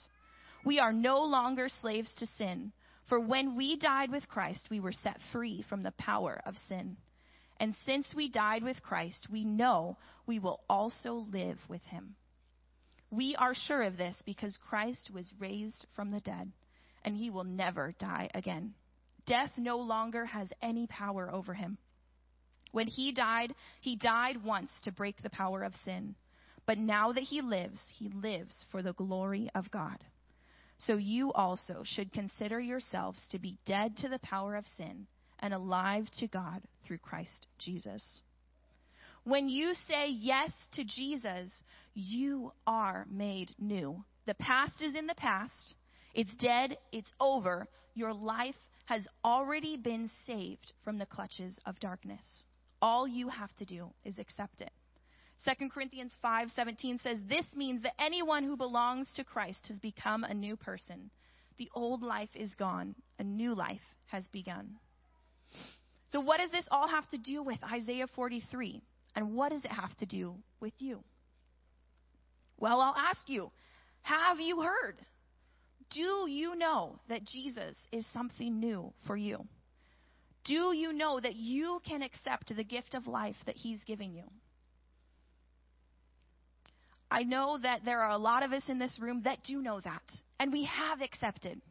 We 0.65 0.79
are 0.79 0.93
no 0.93 1.21
longer 1.21 1.67
slaves 1.81 2.09
to 2.19 2.25
sin, 2.25 2.71
for 3.09 3.19
when 3.19 3.57
we 3.57 3.77
died 3.77 4.09
with 4.09 4.29
Christ, 4.29 4.67
we 4.71 4.79
were 4.79 4.93
set 4.93 5.17
free 5.33 5.65
from 5.67 5.83
the 5.83 5.91
power 5.97 6.41
of 6.45 6.55
sin. 6.69 6.95
And 7.63 7.73
since 7.85 8.13
we 8.13 8.27
died 8.27 8.61
with 8.61 8.83
Christ, 8.83 9.29
we 9.31 9.45
know 9.45 9.95
we 10.27 10.37
will 10.37 10.65
also 10.69 11.13
live 11.13 11.57
with 11.69 11.81
him. 11.83 12.17
We 13.09 13.37
are 13.39 13.53
sure 13.55 13.83
of 13.83 13.95
this 13.95 14.21
because 14.25 14.59
Christ 14.67 15.11
was 15.13 15.33
raised 15.39 15.85
from 15.95 16.11
the 16.11 16.19
dead, 16.19 16.51
and 17.05 17.15
he 17.15 17.29
will 17.29 17.45
never 17.45 17.95
die 17.97 18.29
again. 18.33 18.73
Death 19.25 19.51
no 19.57 19.77
longer 19.77 20.25
has 20.25 20.51
any 20.61 20.87
power 20.87 21.33
over 21.33 21.53
him. 21.53 21.77
When 22.73 22.87
he 22.87 23.13
died, 23.13 23.55
he 23.79 23.95
died 23.95 24.43
once 24.43 24.71
to 24.81 24.91
break 24.91 25.23
the 25.23 25.29
power 25.29 25.63
of 25.63 25.73
sin. 25.85 26.15
But 26.65 26.79
now 26.79 27.13
that 27.13 27.23
he 27.23 27.39
lives, 27.41 27.79
he 27.97 28.09
lives 28.09 28.65
for 28.71 28.83
the 28.83 28.91
glory 28.91 29.49
of 29.55 29.71
God. 29.71 30.03
So 30.79 30.97
you 30.97 31.31
also 31.31 31.83
should 31.85 32.11
consider 32.11 32.59
yourselves 32.59 33.21
to 33.31 33.39
be 33.39 33.57
dead 33.65 33.95
to 33.99 34.09
the 34.09 34.19
power 34.19 34.57
of 34.57 34.65
sin 34.75 35.07
and 35.43 35.53
alive 35.53 36.07
to 36.19 36.27
God 36.27 36.61
through 36.87 36.99
Christ 36.99 37.47
Jesus. 37.59 38.01
When 39.25 39.49
you 39.49 39.73
say 39.87 40.07
yes 40.09 40.51
to 40.73 40.85
Jesus, 40.85 41.53
you 41.93 42.53
are 42.65 43.05
made 43.11 43.51
new. 43.59 44.03
The 44.25 44.33
past 44.35 44.81
is 44.81 44.95
in 44.95 45.05
the 45.05 45.15
past. 45.15 45.75
It's 46.13 46.33
dead. 46.39 46.77
It's 46.93 47.11
over. 47.19 47.67
Your 47.93 48.13
life 48.13 48.55
has 48.85 49.05
already 49.23 49.75
been 49.75 50.09
saved 50.25 50.71
from 50.83 50.97
the 50.97 51.05
clutches 51.05 51.59
of 51.65 51.79
darkness. 51.79 52.45
All 52.81 53.05
you 53.07 53.27
have 53.27 53.53
to 53.57 53.65
do 53.65 53.89
is 54.05 54.19
accept 54.19 54.61
it. 54.61 54.71
2 55.45 55.69
Corinthians 55.69 56.13
5:17 56.23 57.01
says 57.01 57.21
this 57.27 57.45
means 57.53 57.83
that 57.83 57.99
anyone 57.99 58.43
who 58.43 58.55
belongs 58.55 59.11
to 59.15 59.25
Christ 59.25 59.67
has 59.67 59.79
become 59.79 60.23
a 60.23 60.33
new 60.33 60.55
person. 60.55 61.11
The 61.57 61.69
old 61.73 62.01
life 62.01 62.33
is 62.33 62.55
gone, 62.55 62.95
a 63.19 63.23
new 63.23 63.53
life 63.53 63.97
has 64.07 64.25
begun. 64.29 64.79
So 66.07 66.19
what 66.19 66.39
does 66.39 66.51
this 66.51 66.65
all 66.69 66.87
have 66.87 67.09
to 67.09 67.17
do 67.17 67.43
with 67.43 67.59
Isaiah 67.63 68.07
43? 68.15 68.81
And 69.15 69.35
what 69.35 69.51
does 69.51 69.63
it 69.65 69.71
have 69.71 69.95
to 69.97 70.05
do 70.05 70.35
with 70.59 70.73
you? 70.79 71.03
Well, 72.57 72.81
I'll 72.81 72.95
ask 72.95 73.27
you 73.27 73.51
have 74.03 74.39
you 74.39 74.61
heard? 74.61 74.97
Do 75.91 76.29
you 76.29 76.55
know 76.55 76.99
that 77.07 77.23
Jesus 77.23 77.77
is 77.91 78.05
something 78.11 78.59
new 78.59 78.93
for 79.07 79.15
you? 79.15 79.45
Do 80.45 80.73
you 80.75 80.91
know 80.91 81.19
that 81.19 81.35
you 81.35 81.79
can 81.87 82.01
accept 82.01 82.53
the 82.53 82.63
gift 82.63 82.95
of 82.95 83.07
life 83.07 83.35
that 83.45 83.55
He's 83.55 83.81
giving 83.85 84.13
you? 84.13 84.23
I 87.09 87.23
know 87.23 87.59
that 87.61 87.85
there 87.85 88.01
are 88.01 88.09
a 88.09 88.17
lot 88.17 88.43
of 88.43 88.51
us 88.51 88.63
in 88.67 88.79
this 88.79 88.97
room 88.99 89.21
that 89.23 89.43
do 89.43 89.61
know 89.61 89.79
that, 89.79 90.01
and 90.39 90.51
we 90.51 90.65
have 90.65 91.01
accepted. 91.01 91.61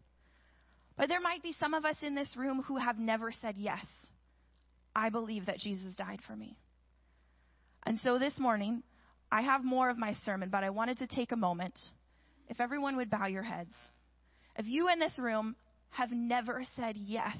But 0.97 1.09
there 1.09 1.21
might 1.21 1.43
be 1.43 1.55
some 1.59 1.75
of 1.75 1.85
us 1.85 1.97
in 2.03 2.15
this 2.15 2.37
room 2.37 2.63
who 2.63 2.77
have 2.77 2.99
never 2.99 3.33
said, 3.33 3.57
Yes, 3.57 3.85
I 4.95 5.09
believe 5.09 5.47
that 5.47 5.59
Jesus 5.59 5.95
died 5.95 6.21
for 6.27 6.37
me. 6.37 6.57
And 7.85 7.99
so 8.01 8.19
this 8.19 8.39
morning, 8.39 8.83
I 9.31 9.43
have 9.43 9.65
more 9.65 9.89
of 9.91 9.99
my 9.99 10.13
sermon, 10.13 10.51
but 10.51 10.65
I 10.65 10.71
wanted 10.71 10.99
to 10.99 11.07
take 11.07 11.33
a 11.33 11.37
moment. 11.37 11.79
If 12.49 12.61
everyone 12.61 12.97
would 12.97 13.11
bow 13.11 13.27
your 13.27 13.43
heads. 13.43 13.73
If 14.57 14.67
you 14.67 14.89
in 14.89 14.99
this 14.99 15.19
room 15.19 15.57
have 15.91 16.11
never 16.13 16.63
said, 16.77 16.97
Yes, 16.97 17.39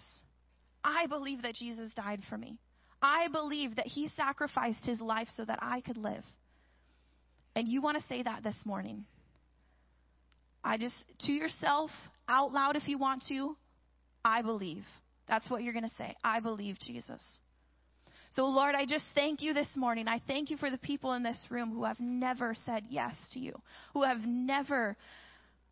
I 0.83 1.07
believe 1.07 1.43
that 1.43 1.55
Jesus 1.55 1.93
died 1.95 2.21
for 2.29 2.39
me. 2.39 2.59
I 3.03 3.29
believe 3.29 3.77
that 3.77 3.87
he 3.87 4.09
sacrificed 4.09 4.87
his 4.87 5.01
life 5.01 5.29
so 5.37 5.45
that 5.45 5.59
I 5.61 5.81
could 5.81 5.97
live. 5.97 6.25
And 7.55 7.69
you 7.69 7.83
want 7.83 8.01
to 8.01 8.07
say 8.07 8.23
that 8.23 8.43
this 8.43 8.61
morning. 8.65 9.05
I 10.65 10.77
just, 10.77 10.95
to 11.21 11.33
yourself, 11.33 11.91
out 12.29 12.53
loud 12.53 12.77
if 12.77 12.89
you 12.89 12.99
want 12.99 13.25
to, 13.29 13.57
I 14.25 14.43
believe. 14.43 14.85
That's 15.29 15.49
what 15.51 15.63
you're 15.63 15.73
going 15.73 15.89
to 15.89 15.95
say. 15.97 16.15
I 16.23 16.41
believe 16.41 16.77
Jesus. 16.79 17.23
So, 18.33 18.45
Lord, 18.47 18.75
I 18.75 18.87
just 18.87 19.05
thank 19.15 19.43
you 19.43 19.53
this 19.53 19.69
morning. 19.77 20.09
I 20.09 20.21
thank 20.27 20.51
you 20.51 20.57
for 20.57 20.71
the 20.71 20.79
people 20.79 21.13
in 21.13 21.23
this 21.23 21.47
room 21.51 21.71
who 21.71 21.85
have 21.85 22.01
never 22.01 22.55
said 22.65 22.85
yes 22.89 23.15
to 23.33 23.41
you, 23.41 23.61
who 23.93 24.05
have 24.05 24.21
never 24.25 24.97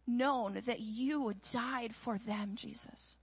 known 0.07 0.63
that 0.67 0.81
you 0.81 1.33
died 1.53 1.93
for 2.05 2.19
them, 2.27 2.55
Jesus. 2.57 3.17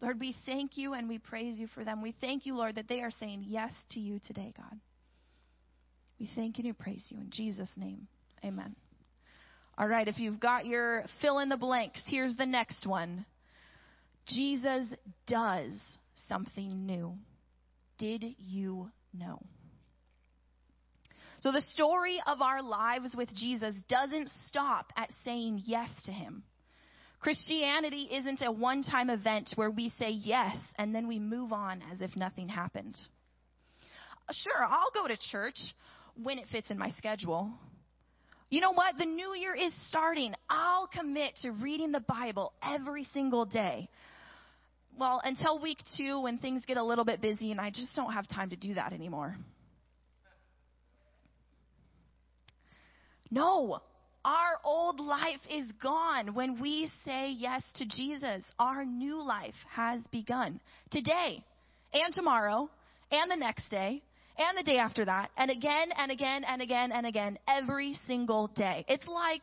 Lord, 0.00 0.20
we 0.20 0.36
thank 0.46 0.76
you 0.76 0.94
and 0.94 1.08
we 1.08 1.18
praise 1.18 1.58
you 1.58 1.66
for 1.68 1.84
them. 1.84 2.02
We 2.02 2.14
thank 2.20 2.46
you, 2.46 2.56
Lord, 2.56 2.76
that 2.76 2.88
they 2.88 3.00
are 3.00 3.10
saying 3.10 3.44
yes 3.46 3.72
to 3.92 4.00
you 4.00 4.20
today, 4.26 4.52
God. 4.56 4.78
We 6.20 6.28
thank 6.34 6.58
you 6.58 6.64
and 6.64 6.76
we 6.76 6.84
praise 6.84 7.06
you 7.08 7.18
in 7.18 7.30
Jesus' 7.30 7.72
name. 7.76 8.06
Amen. 8.44 8.76
All 9.78 9.88
right, 9.88 10.06
if 10.06 10.18
you've 10.18 10.40
got 10.40 10.66
your 10.66 11.04
fill 11.20 11.38
in 11.38 11.48
the 11.48 11.56
blanks, 11.56 12.02
here's 12.06 12.36
the 12.36 12.46
next 12.46 12.86
one 12.86 13.24
Jesus 14.26 14.92
does 15.26 15.72
something 16.28 16.86
new. 16.86 17.14
Did 17.98 18.24
you 18.38 18.90
know? 19.12 19.40
So 21.40 21.50
the 21.50 21.60
story 21.72 22.20
of 22.26 22.40
our 22.40 22.62
lives 22.62 23.14
with 23.16 23.34
Jesus 23.34 23.74
doesn't 23.88 24.30
stop 24.46 24.92
at 24.96 25.10
saying 25.24 25.62
yes 25.64 25.88
to 26.04 26.12
him. 26.12 26.44
Christianity 27.20 28.08
isn't 28.12 28.42
a 28.42 28.52
one 28.52 28.82
time 28.82 29.10
event 29.10 29.52
where 29.54 29.70
we 29.70 29.92
say 29.98 30.10
yes 30.10 30.56
and 30.78 30.94
then 30.94 31.08
we 31.08 31.18
move 31.18 31.52
on 31.52 31.82
as 31.90 32.00
if 32.00 32.16
nothing 32.16 32.48
happened. 32.48 32.96
Sure, 34.30 34.64
I'll 34.64 34.90
go 34.94 35.08
to 35.08 35.16
church 35.30 35.58
when 36.20 36.38
it 36.38 36.46
fits 36.50 36.70
in 36.70 36.78
my 36.78 36.90
schedule. 36.90 37.52
You 38.52 38.60
know 38.60 38.74
what? 38.74 38.98
The 38.98 39.06
new 39.06 39.34
year 39.34 39.54
is 39.54 39.72
starting. 39.88 40.34
I'll 40.50 40.86
commit 40.86 41.36
to 41.40 41.52
reading 41.52 41.90
the 41.90 42.00
Bible 42.00 42.52
every 42.62 43.04
single 43.14 43.46
day. 43.46 43.88
Well, 44.98 45.22
until 45.24 45.58
week 45.58 45.78
two 45.96 46.20
when 46.20 46.36
things 46.36 46.62
get 46.66 46.76
a 46.76 46.84
little 46.84 47.06
bit 47.06 47.22
busy 47.22 47.50
and 47.50 47.58
I 47.58 47.70
just 47.70 47.96
don't 47.96 48.12
have 48.12 48.28
time 48.28 48.50
to 48.50 48.56
do 48.56 48.74
that 48.74 48.92
anymore. 48.92 49.36
No, 53.30 53.80
our 54.22 54.58
old 54.64 55.00
life 55.00 55.40
is 55.50 55.64
gone 55.82 56.34
when 56.34 56.60
we 56.60 56.90
say 57.06 57.30
yes 57.30 57.62
to 57.76 57.86
Jesus. 57.86 58.44
Our 58.58 58.84
new 58.84 59.26
life 59.26 59.54
has 59.70 60.02
begun 60.12 60.60
today 60.90 61.42
and 61.94 62.12
tomorrow 62.12 62.68
and 63.10 63.30
the 63.30 63.36
next 63.36 63.70
day 63.70 64.02
and 64.38 64.58
the 64.58 64.62
day 64.62 64.78
after 64.78 65.04
that 65.04 65.30
and 65.36 65.50
again 65.50 65.88
and 65.96 66.10
again 66.10 66.44
and 66.44 66.62
again 66.62 66.92
and 66.92 67.06
again 67.06 67.38
every 67.48 67.98
single 68.06 68.48
day. 68.48 68.84
It's 68.88 69.06
like 69.06 69.42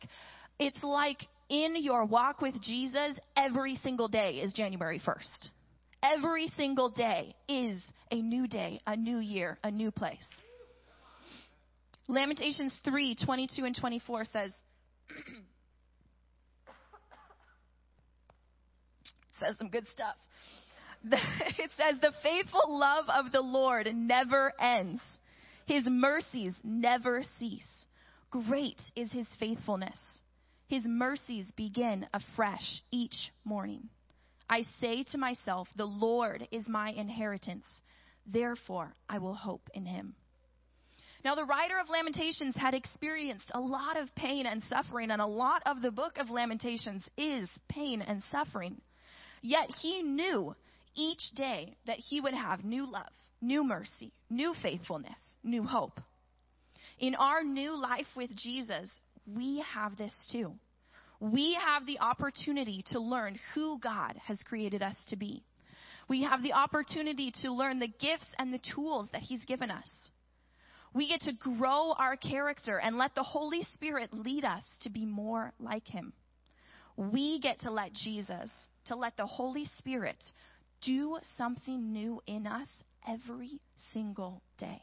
it's 0.60 0.84
like 0.84 1.28
in 1.50 1.76
your 1.78 2.06
walk 2.06 2.42
with 2.42 2.62
Jesus 2.62 3.18
every 3.36 3.76
single 3.76 4.08
day 4.08 4.42
is 4.44 4.54
January 4.54 5.00
1st. 5.00 5.50
Every 6.02 6.48
single 6.56 6.90
day 6.90 7.36
is 7.48 7.84
a 8.12 8.22
new 8.22 8.48
day, 8.48 8.80
a 8.88 8.96
new 8.96 9.20
year, 9.20 9.58
a 9.64 9.72
new 9.72 9.92
place. 9.92 10.28
Lamentations 12.08 12.76
3 12.86 13.16
22 13.24 13.66
and 13.66 13.76
24 13.76 14.26
says, 14.26 14.54
says 19.40 19.58
some 19.58 19.70
good 19.70 19.86
stuff. 19.88 20.16
It 21.58 21.72
says, 21.78 22.00
The 22.02 22.14
faithful 22.24 22.66
love 22.68 23.06
of 23.10 23.32
the 23.32 23.42
Lord 23.42 23.90
never 23.94 24.54
ends, 24.60 25.02
His 25.66 25.84
mercies 25.86 26.56
never 26.64 27.24
cease. 27.38 27.86
Great 28.30 28.82
is 28.96 29.12
His 29.12 29.28
faithfulness. 29.40 30.00
His 30.68 30.84
mercies 30.86 31.48
begin 31.56 32.06
afresh 32.14 32.82
each 32.92 33.32
morning. 33.44 33.90
I 34.50 34.64
say 34.80 35.04
to 35.12 35.18
myself, 35.18 35.68
The 35.76 35.86
Lord 35.86 36.48
is 36.52 36.68
my 36.68 36.92
inheritance. 36.92 37.66
Therefore, 38.26 38.94
I 39.08 39.18
will 39.18 39.34
hope 39.34 39.70
in 39.74 39.86
Him. 39.86 40.16
Now, 41.26 41.36
the 41.36 41.46
writer 41.46 41.78
of 41.80 41.90
Lamentations 41.90 42.56
had 42.56 42.74
experienced 42.74 43.52
a 43.54 43.60
lot 43.60 43.98
of 43.98 44.14
pain 44.16 44.46
and 44.46 44.64
suffering, 44.64 45.12
and 45.12 45.22
a 45.22 45.26
lot 45.26 45.62
of 45.66 45.82
the 45.82 45.92
book 45.92 46.18
of 46.18 46.30
Lamentations 46.30 47.04
is 47.18 47.50
pain 47.68 48.02
and 48.02 48.24
suffering. 48.32 48.80
Yet 49.42 49.70
he 49.82 50.02
knew 50.02 50.56
each 50.96 51.32
day 51.36 51.76
that 51.88 51.98
he 51.98 52.22
would 52.22 52.34
have 52.34 52.64
new 52.64 52.90
love, 52.90 53.12
new 53.42 53.64
mercy, 53.64 54.12
new 54.30 54.54
faithfulness, 54.62 55.20
new 55.44 55.64
hope. 55.64 56.00
In 57.00 57.16
our 57.16 57.44
new 57.44 57.80
life 57.80 58.08
with 58.16 58.36
Jesus, 58.36 58.90
we 59.26 59.64
have 59.74 59.96
this 59.98 60.14
too. 60.32 60.54
We 61.20 61.58
have 61.64 61.86
the 61.86 62.00
opportunity 62.00 62.84
to 62.92 63.00
learn 63.00 63.38
who 63.54 63.80
God 63.80 64.16
has 64.26 64.42
created 64.44 64.82
us 64.82 64.96
to 65.10 65.16
be. 65.16 65.44
We 66.08 66.24
have 66.24 66.42
the 66.42 66.54
opportunity 66.54 67.32
to 67.44 67.52
learn 67.52 67.80
the 67.80 67.88
gifts 67.88 68.28
and 68.38 68.54
the 68.54 68.62
tools 68.74 69.10
that 69.12 69.22
He's 69.22 69.46
given 69.46 69.70
us. 69.70 69.90
We 70.94 71.08
get 71.08 71.22
to 71.22 71.34
grow 71.34 71.94
our 71.98 72.16
character 72.16 72.80
and 72.80 72.98
let 72.98 73.14
the 73.14 73.24
Holy 73.24 73.62
Spirit 73.76 74.12
lead 74.12 74.44
us 74.44 74.64
to 74.82 74.90
be 74.90 75.06
more 75.06 75.54
like 75.60 75.88
Him. 75.88 76.14
We 76.98 77.40
get 77.40 77.60
to 77.62 77.72
let 77.72 77.94
Jesus, 77.94 78.52
to 78.88 78.96
let 78.96 79.16
the 79.16 79.26
Holy 79.26 79.66
Spirit 79.78 80.18
do 80.82 81.18
something 81.38 81.92
new 81.92 82.22
in 82.28 82.48
us 82.48 82.68
every 83.08 83.60
single 83.92 84.42
day. 84.58 84.82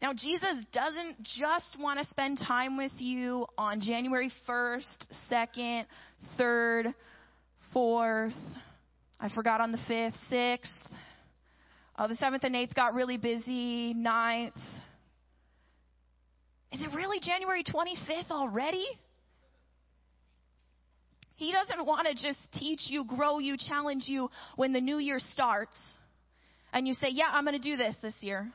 Now, 0.00 0.12
Jesus 0.12 0.56
doesn't 0.72 1.22
just 1.22 1.78
want 1.78 2.00
to 2.00 2.06
spend 2.06 2.38
time 2.38 2.76
with 2.76 2.90
you 2.98 3.46
on 3.56 3.80
January 3.80 4.32
1st, 4.48 5.06
2nd, 5.30 5.84
3rd, 6.36 6.94
4th. 7.72 8.32
I 9.20 9.28
forgot 9.32 9.60
on 9.60 9.70
the 9.70 9.78
5th, 9.88 10.14
6th. 10.28 10.58
Uh, 11.94 12.08
the 12.08 12.14
7th 12.14 12.42
and 12.42 12.56
8th 12.56 12.74
got 12.74 12.94
really 12.94 13.16
busy. 13.16 13.94
9th. 13.94 14.50
Is 16.72 16.82
it 16.82 16.92
really 16.96 17.20
January 17.20 17.62
25th 17.62 18.32
already? 18.32 18.86
He 21.42 21.50
doesn't 21.50 21.84
want 21.84 22.06
to 22.06 22.14
just 22.14 22.38
teach 22.52 22.82
you, 22.86 23.04
grow 23.04 23.40
you, 23.40 23.56
challenge 23.56 24.04
you 24.06 24.30
when 24.54 24.72
the 24.72 24.80
new 24.80 24.98
year 24.98 25.18
starts 25.18 25.74
and 26.72 26.86
you 26.86 26.94
say, 26.94 27.08
Yeah, 27.10 27.24
I'm 27.32 27.44
going 27.44 27.60
to 27.60 27.70
do 27.70 27.76
this 27.76 27.96
this 28.00 28.14
year. 28.20 28.48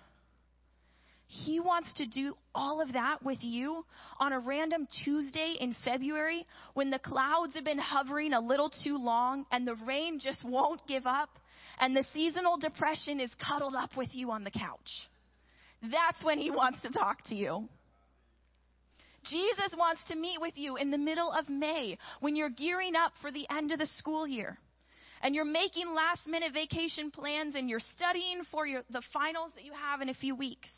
He 1.27 1.60
wants 1.60 1.91
to 1.96 2.06
do 2.08 2.38
all 2.56 2.79
of 2.79 2.94
that 2.94 3.22
with 3.25 3.39
you 3.41 3.84
on 4.22 4.32
a 4.32 4.39
random 4.39 4.88
Tuesday 5.03 5.56
in 5.60 5.75
February 5.84 6.46
when 6.75 6.89
the 6.89 7.00
clouds 7.00 7.56
have 7.56 7.65
been 7.65 7.77
hovering 7.77 8.32
a 8.32 8.39
little 8.39 8.72
too 8.86 8.96
long 8.98 9.46
and 9.51 9.67
the 9.67 9.75
rain 9.86 10.17
just 10.22 10.41
won't 10.46 10.79
give 10.88 11.06
up 11.06 11.32
and 11.82 11.94
the 11.94 12.06
seasonal 12.13 12.58
depression 12.58 13.20
is 13.20 13.36
cuddled 13.46 13.75
up 13.75 13.98
with 13.98 14.15
you 14.15 14.32
on 14.32 14.46
the 14.46 14.51
couch. 14.51 15.10
That's 15.82 16.24
when 16.24 16.39
he 16.39 16.51
wants 16.51 16.82
to 16.84 16.89
talk 16.89 17.17
to 17.25 17.36
you. 17.36 17.67
Jesus 19.29 19.75
wants 19.77 20.01
to 20.07 20.15
meet 20.15 20.39
with 20.39 20.57
you 20.57 20.77
in 20.77 20.91
the 20.91 20.98
middle 20.98 21.31
of 21.31 21.50
May 21.50 21.98
when 22.19 22.36
you're 22.36 22.50
gearing 22.50 22.96
up 22.96 23.13
for 23.22 23.31
the 23.31 23.48
end 23.50 23.72
of 23.72 23.79
the 23.79 23.88
school 23.98 24.27
year 24.27 24.57
and 25.22 25.34
you're 25.34 25.46
making 25.46 25.93
last 25.93 26.27
minute 26.27 26.53
vacation 26.53 27.12
plans 27.12 27.55
and 27.55 27.69
you're 27.69 27.79
studying 27.96 28.43
for 28.51 28.65
your, 28.65 28.84
the 28.89 29.01
finals 29.13 29.51
that 29.55 29.63
you 29.63 29.74
have 29.74 30.01
in 30.01 30.10
a 30.10 30.13
few 30.13 30.36
weeks 30.36 30.69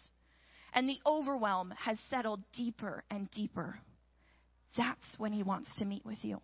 and 0.74 0.88
the 0.88 1.00
overwhelm 1.06 1.74
has 1.78 1.98
settled 2.10 2.42
deeper 2.56 3.04
and 3.10 3.30
deeper. 3.32 3.80
That's 4.78 5.00
when 5.18 5.34
he 5.34 5.44
wants 5.44 5.70
to 5.78 5.86
meet 5.86 6.06
with 6.06 6.24
you. 6.24 6.42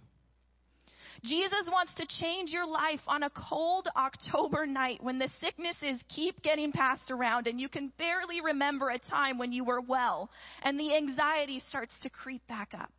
Jesus 1.23 1.69
wants 1.71 1.93
to 1.95 2.05
change 2.19 2.51
your 2.51 2.67
life 2.67 2.99
on 3.07 3.23
a 3.23 3.29
cold 3.29 3.87
October 3.95 4.65
night 4.65 5.01
when 5.01 5.19
the 5.19 5.29
sicknesses 5.39 6.01
keep 6.13 6.41
getting 6.41 6.71
passed 6.71 7.11
around 7.11 7.47
and 7.47 7.59
you 7.59 7.69
can 7.69 7.91
barely 7.97 8.41
remember 8.41 8.89
a 8.89 8.99
time 8.99 9.37
when 9.37 9.51
you 9.51 9.63
were 9.63 9.81
well 9.81 10.29
and 10.63 10.79
the 10.79 10.95
anxiety 10.95 11.61
starts 11.67 11.93
to 12.03 12.09
creep 12.09 12.45
back 12.47 12.73
up. 12.73 12.91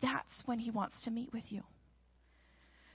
That's 0.00 0.42
when 0.46 0.58
he 0.58 0.70
wants 0.70 0.96
to 1.04 1.10
meet 1.10 1.32
with 1.32 1.44
you. 1.48 1.62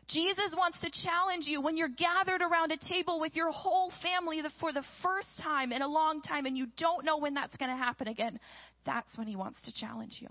Jesus 0.10 0.56
wants 0.58 0.80
to 0.82 0.90
challenge 1.04 1.48
you 1.48 1.62
when 1.62 1.76
you're 1.76 1.90
gathered 1.90 2.42
around 2.42 2.72
a 2.72 2.78
table 2.90 3.20
with 3.20 3.36
your 3.36 3.52
whole 3.52 3.92
family 4.02 4.42
for 4.60 4.72
the 4.72 4.84
first 5.04 5.28
time 5.44 5.74
in 5.74 5.82
a 5.82 5.88
long 5.88 6.22
time 6.22 6.46
and 6.46 6.58
you 6.58 6.68
don't 6.78 7.04
know 7.04 7.18
when 7.18 7.34
that's 7.34 7.58
going 7.58 7.72
to 7.72 7.78
happen 7.78 8.08
again. 8.08 8.40
That's 8.86 9.18
when 9.18 9.28
he 9.28 9.36
wants 9.36 9.62
to 9.66 9.74
challenge 9.74 10.20
you. 10.22 10.30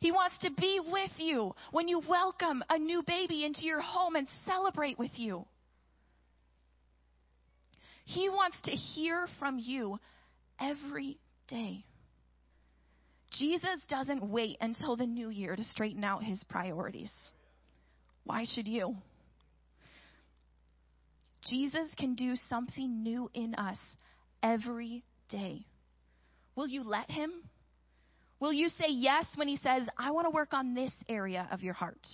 He 0.00 0.12
wants 0.12 0.36
to 0.42 0.50
be 0.50 0.80
with 0.80 1.12
you 1.16 1.54
when 1.70 1.88
you 1.88 2.00
welcome 2.08 2.62
a 2.68 2.78
new 2.78 3.02
baby 3.06 3.44
into 3.44 3.62
your 3.62 3.80
home 3.80 4.16
and 4.16 4.28
celebrate 4.44 4.98
with 4.98 5.12
you. 5.18 5.46
He 8.04 8.28
wants 8.28 8.56
to 8.64 8.70
hear 8.70 9.26
from 9.38 9.58
you 9.58 9.98
every 10.60 11.18
day. 11.48 11.84
Jesus 13.32 13.80
doesn't 13.88 14.22
wait 14.30 14.56
until 14.60 14.96
the 14.96 15.06
new 15.06 15.28
year 15.28 15.56
to 15.56 15.64
straighten 15.64 16.04
out 16.04 16.22
his 16.22 16.42
priorities. 16.44 17.12
Why 18.24 18.44
should 18.44 18.68
you? 18.68 18.96
Jesus 21.48 21.88
can 21.98 22.14
do 22.14 22.34
something 22.48 23.02
new 23.02 23.30
in 23.34 23.54
us 23.54 23.78
every 24.42 25.04
day. 25.28 25.66
Will 26.54 26.68
you 26.68 26.82
let 26.82 27.10
him? 27.10 27.30
Will 28.38 28.52
you 28.52 28.68
say 28.68 28.88
yes 28.88 29.26
when 29.36 29.48
he 29.48 29.56
says, 29.56 29.88
I 29.96 30.10
want 30.10 30.26
to 30.26 30.30
work 30.30 30.52
on 30.52 30.74
this 30.74 30.92
area 31.08 31.48
of 31.50 31.62
your 31.62 31.74
heart? 31.74 32.06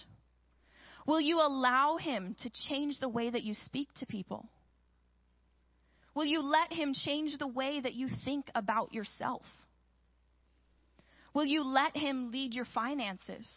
Will 1.07 1.21
you 1.21 1.41
allow 1.41 1.97
him 1.97 2.37
to 2.43 2.51
change 2.69 3.01
the 3.01 3.09
way 3.09 3.29
that 3.29 3.43
you 3.43 3.55
speak 3.55 3.89
to 3.99 4.07
people? 4.07 4.49
Will 6.15 6.25
you 6.25 6.43
let 6.43 6.73
him 6.73 6.95
change 6.95 7.37
the 7.39 7.49
way 7.49 7.81
that 7.81 7.95
you 7.95 8.09
think 8.25 8.47
about 8.55 8.93
yourself? 8.93 9.43
Will 11.35 11.47
you 11.47 11.65
let 11.65 11.97
him 11.97 12.31
lead 12.31 12.55
your 12.55 12.67
finances? 12.73 13.49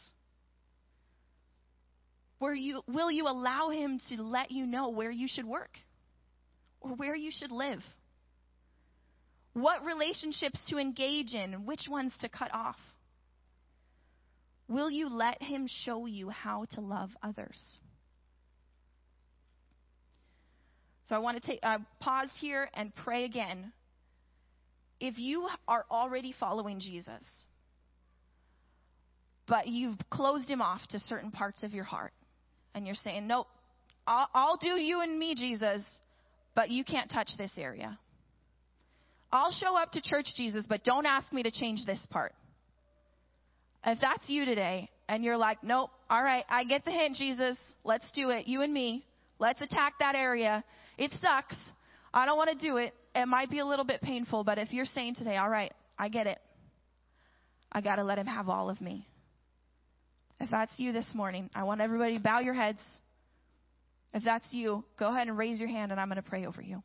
Where 2.39 2.53
you, 2.53 2.81
will 2.87 3.09
you 3.09 3.27
allow 3.27 3.69
Him 3.69 3.99
to 4.09 4.21
let 4.21 4.51
you 4.51 4.65
know 4.65 4.89
where 4.89 5.11
you 5.11 5.27
should 5.27 5.45
work 5.45 5.71
or 6.81 6.91
where 6.95 7.15
you 7.15 7.31
should 7.31 7.51
live? 7.51 7.79
What 9.55 9.85
relationships 9.85 10.59
to 10.67 10.77
engage 10.77 11.33
in 11.33 11.53
and 11.53 11.65
which 11.65 11.87
ones 11.89 12.13
to 12.19 12.27
cut 12.27 12.53
off? 12.53 12.75
Will 14.67 14.91
you 14.91 15.07
let 15.07 15.41
Him 15.41 15.65
show 15.85 16.07
you 16.07 16.29
how 16.29 16.65
to 16.71 16.81
love 16.81 17.11
others? 17.23 17.77
So 21.05 21.15
I 21.15 21.19
want 21.19 21.41
to 21.41 21.47
take 21.47 21.59
uh, 21.63 21.77
pause 22.01 22.27
here 22.41 22.69
and 22.73 22.93
pray 22.95 23.23
again. 23.23 23.71
If 24.99 25.17
you 25.17 25.47
are 25.69 25.85
already 25.89 26.35
following 26.37 26.81
Jesus, 26.81 27.23
but 29.47 29.67
you've 29.67 29.99
closed 30.09 30.49
him 30.49 30.61
off 30.61 30.81
to 30.89 30.99
certain 30.99 31.31
parts 31.31 31.63
of 31.63 31.73
your 31.73 31.85
heart, 31.85 32.11
and 32.73 32.85
you're 32.85 32.95
saying, 32.95 33.25
Nope, 33.25 33.47
I'll, 34.05 34.27
I'll 34.33 34.57
do 34.57 34.81
you 34.81 34.99
and 34.99 35.17
me, 35.17 35.33
Jesus, 35.33 35.81
but 36.55 36.71
you 36.71 36.83
can't 36.83 37.09
touch 37.09 37.29
this 37.37 37.53
area. 37.57 37.97
I'll 39.35 39.51
show 39.51 39.77
up 39.77 39.91
to 39.91 40.01
church, 40.01 40.27
Jesus, 40.35 40.65
but 40.67 40.83
don't 40.83 41.05
ask 41.05 41.31
me 41.33 41.43
to 41.43 41.51
change 41.51 41.85
this 41.85 42.05
part. 42.09 42.33
If 43.85 43.99
that's 44.01 44.29
you 44.29 44.45
today, 44.45 44.89
and 45.07 45.23
you're 45.23 45.37
like, 45.37 45.63
Nope, 45.63 45.91
all 46.09 46.23
right, 46.23 46.43
I 46.49 46.63
get 46.63 46.85
the 46.85 46.91
hint, 46.91 47.15
Jesus, 47.15 47.57
let's 47.83 48.09
do 48.13 48.29
it, 48.29 48.47
you 48.47 48.61
and 48.61 48.73
me. 48.73 49.05
Let's 49.37 49.61
attack 49.61 49.95
that 49.99 50.15
area. 50.15 50.63
It 50.97 51.11
sucks. 51.21 51.57
I 52.13 52.25
don't 52.25 52.37
want 52.37 52.57
to 52.57 52.67
do 52.67 52.77
it. 52.77 52.93
It 53.13 53.27
might 53.27 53.49
be 53.49 53.59
a 53.59 53.65
little 53.65 53.85
bit 53.85 54.01
painful, 54.01 54.43
but 54.43 54.57
if 54.57 54.71
you're 54.71 54.85
saying 54.85 55.15
today, 55.15 55.37
all 55.37 55.49
right, 55.49 55.73
I 55.99 56.07
get 56.09 56.27
it. 56.27 56.39
I 57.71 57.81
got 57.81 57.97
to 57.97 58.03
let 58.03 58.17
him 58.17 58.27
have 58.27 58.47
all 58.47 58.69
of 58.69 58.79
me. 58.79 59.05
If 60.39 60.49
that's 60.49 60.71
you 60.77 60.93
this 60.93 61.11
morning, 61.13 61.49
I 61.53 61.63
want 61.63 61.81
everybody 61.81 62.17
to 62.17 62.23
bow 62.23 62.39
your 62.39 62.53
heads. 62.53 62.79
If 64.13 64.23
that's 64.23 64.53
you, 64.53 64.85
go 64.97 65.09
ahead 65.09 65.27
and 65.27 65.37
raise 65.37 65.59
your 65.59 65.69
hand 65.69 65.91
and 65.91 65.99
I'm 65.99 66.07
going 66.07 66.21
to 66.21 66.29
pray 66.29 66.45
over 66.45 66.61
you. 66.61 66.81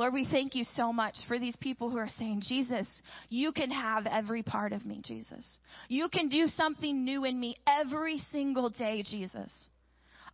Lord, 0.00 0.14
we 0.14 0.24
thank 0.24 0.54
you 0.54 0.64
so 0.76 0.94
much 0.94 1.14
for 1.28 1.38
these 1.38 1.56
people 1.56 1.90
who 1.90 1.98
are 1.98 2.08
saying, 2.18 2.40
Jesus, 2.48 2.88
you 3.28 3.52
can 3.52 3.68
have 3.68 4.06
every 4.06 4.42
part 4.42 4.72
of 4.72 4.86
me, 4.86 5.02
Jesus. 5.04 5.58
You 5.90 6.08
can 6.08 6.30
do 6.30 6.46
something 6.48 7.04
new 7.04 7.26
in 7.26 7.38
me 7.38 7.56
every 7.66 8.16
single 8.32 8.70
day, 8.70 9.02
Jesus. 9.02 9.52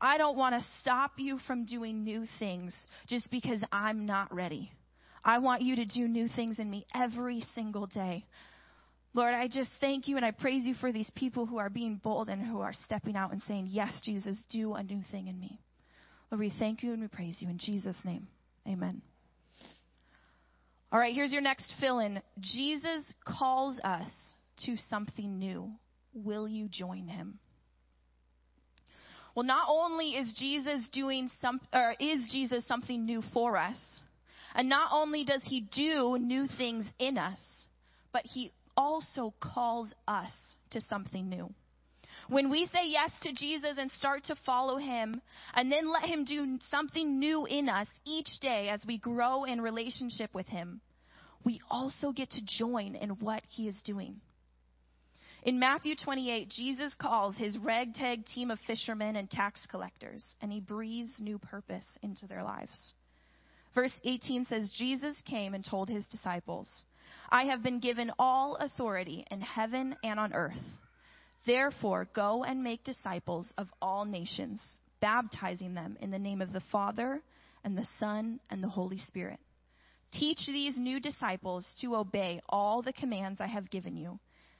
I 0.00 0.18
don't 0.18 0.37
want 0.37 0.55
to 0.55 0.68
stop 0.81 1.14
you 1.16 1.40
from 1.48 1.64
doing 1.64 2.05
new 2.05 2.26
things 2.38 2.76
just 3.09 3.29
because 3.29 3.61
I'm 3.72 4.07
not 4.07 4.33
ready. 4.33 4.70
I 5.24 5.38
want 5.38 5.62
you 5.62 5.74
to 5.74 5.85
do 5.85 6.07
new 6.07 6.29
things 6.29 6.61
in 6.61 6.70
me 6.70 6.87
every 6.94 7.42
single 7.57 7.88
day. 7.88 8.24
Lord, 9.14 9.35
I 9.35 9.48
just 9.48 9.70
thank 9.81 10.07
you 10.07 10.14
and 10.14 10.24
I 10.24 10.31
praise 10.31 10.64
you 10.64 10.74
for 10.74 10.92
these 10.92 11.11
people 11.16 11.44
who 11.44 11.59
are 11.59 11.70
being 11.70 12.00
bold 12.05 12.29
and 12.29 12.40
who 12.40 12.61
are 12.61 12.72
stepping 12.85 13.16
out 13.16 13.33
and 13.33 13.42
saying, 13.48 13.66
Yes, 13.68 14.00
Jesus, 14.05 14.38
do 14.48 14.74
a 14.74 14.85
new 14.85 15.02
thing 15.11 15.26
in 15.26 15.40
me. 15.40 15.59
Lord, 16.31 16.38
we 16.38 16.52
thank 16.57 16.85
you 16.85 16.92
and 16.92 17.02
we 17.02 17.09
praise 17.09 17.38
you 17.40 17.48
in 17.48 17.59
Jesus' 17.59 18.00
name. 18.05 18.29
Amen. 18.68 19.02
All 20.92 21.01
right, 21.01 21.14
here's 21.14 21.33
your 21.33 21.42
next 21.42 21.75
fill 21.81 21.99
in. 21.99 22.22
Jesus 22.40 23.12
calls 23.25 23.79
us 23.83 24.09
to 24.64 24.77
something 24.88 25.38
new. 25.38 25.72
Will 26.14 26.49
you 26.49 26.68
join 26.70 27.07
him? 27.09 27.38
Well, 29.35 29.44
not 29.44 29.66
only 29.68 30.11
is 30.11 30.35
Jesus 30.38 30.88
doing 30.92 31.31
some, 31.42 31.61
or 31.72 31.94
is 32.01 32.31
Jesus 32.33 32.66
something 32.66 33.05
new 33.05 33.22
for 33.35 33.59
us, 33.59 33.79
and 34.55 34.68
not 34.68 34.90
only 34.92 35.25
does 35.25 35.42
he 35.44 35.61
do 35.61 36.16
new 36.18 36.46
things 36.57 36.87
in 36.99 37.18
us, 37.18 37.66
but 38.12 38.22
he 38.25 38.51
also 38.77 39.35
calls 39.40 39.92
us 40.09 40.31
to 40.70 40.81
something 40.81 41.29
new. 41.29 41.53
When 42.29 42.51
we 42.51 42.67
say 42.67 42.87
yes 42.87 43.11
to 43.23 43.33
Jesus 43.33 43.79
and 43.79 43.91
start 43.93 44.25
to 44.25 44.37
follow 44.45 44.79
him, 44.79 45.21
and 45.55 45.71
then 45.71 45.93
let 45.93 46.05
him 46.05 46.25
do 46.25 46.59
something 46.71 47.19
new 47.19 47.47
in 47.47 47.69
us 47.69 47.87
each 48.05 48.41
day 48.41 48.69
as 48.69 48.85
we 48.87 48.99
grow 48.99 49.45
in 49.45 49.61
relationship 49.61 50.35
with 50.35 50.47
him, 50.47 50.81
we 51.45 51.61
also 51.71 52.11
get 52.11 52.31
to 52.31 52.41
join 52.45 52.97
in 52.97 53.11
what 53.11 53.43
he 53.49 53.69
is 53.69 53.81
doing. 53.85 54.21
In 55.45 55.61
Matthew 55.61 55.95
28, 55.95 56.49
Jesus 56.49 56.93
calls 57.01 57.37
his 57.37 57.57
ragtag 57.59 58.27
team 58.27 58.51
of 58.51 58.59
fishermen 58.67 59.15
and 59.15 59.31
tax 59.31 59.65
collectors, 59.71 60.25
and 60.43 60.51
he 60.51 60.59
breathes 60.59 61.21
new 61.21 61.39
purpose 61.39 61.87
into 62.03 62.27
their 62.27 62.43
lives. 62.43 62.95
Verse 63.73 63.93
18 64.03 64.47
says, 64.47 64.69
Jesus 64.77 65.15
came 65.25 65.55
and 65.55 65.65
told 65.65 65.89
his 65.89 66.05
disciples, 66.09 66.69
I 67.31 67.45
have 67.45 67.62
been 67.62 67.79
given 67.79 68.11
all 68.19 68.57
authority 68.57 69.25
in 69.31 69.41
heaven 69.41 69.95
and 70.03 70.19
on 70.19 70.33
earth. 70.33 70.57
Therefore, 71.46 72.09
go 72.12 72.42
and 72.42 72.62
make 72.62 72.82
disciples 72.82 73.52
of 73.56 73.68
all 73.80 74.04
nations, 74.04 74.61
baptizing 75.00 75.74
them 75.74 75.96
in 76.00 76.11
the 76.11 76.18
name 76.18 76.42
of 76.42 76.52
the 76.52 76.62
Father 76.72 77.22
and 77.64 77.78
the 77.78 77.87
Son 77.98 78.40
and 78.50 78.62
the 78.62 78.68
Holy 78.68 78.98
Spirit. 78.98 79.38
Teach 80.12 80.46
these 80.46 80.76
new 80.76 80.98
disciples 80.98 81.66
to 81.80 81.94
obey 81.94 82.40
all 82.48 82.82
the 82.82 82.92
commands 82.92 83.40
I 83.40 83.46
have 83.46 83.70
given 83.70 83.96
you, 83.96 84.18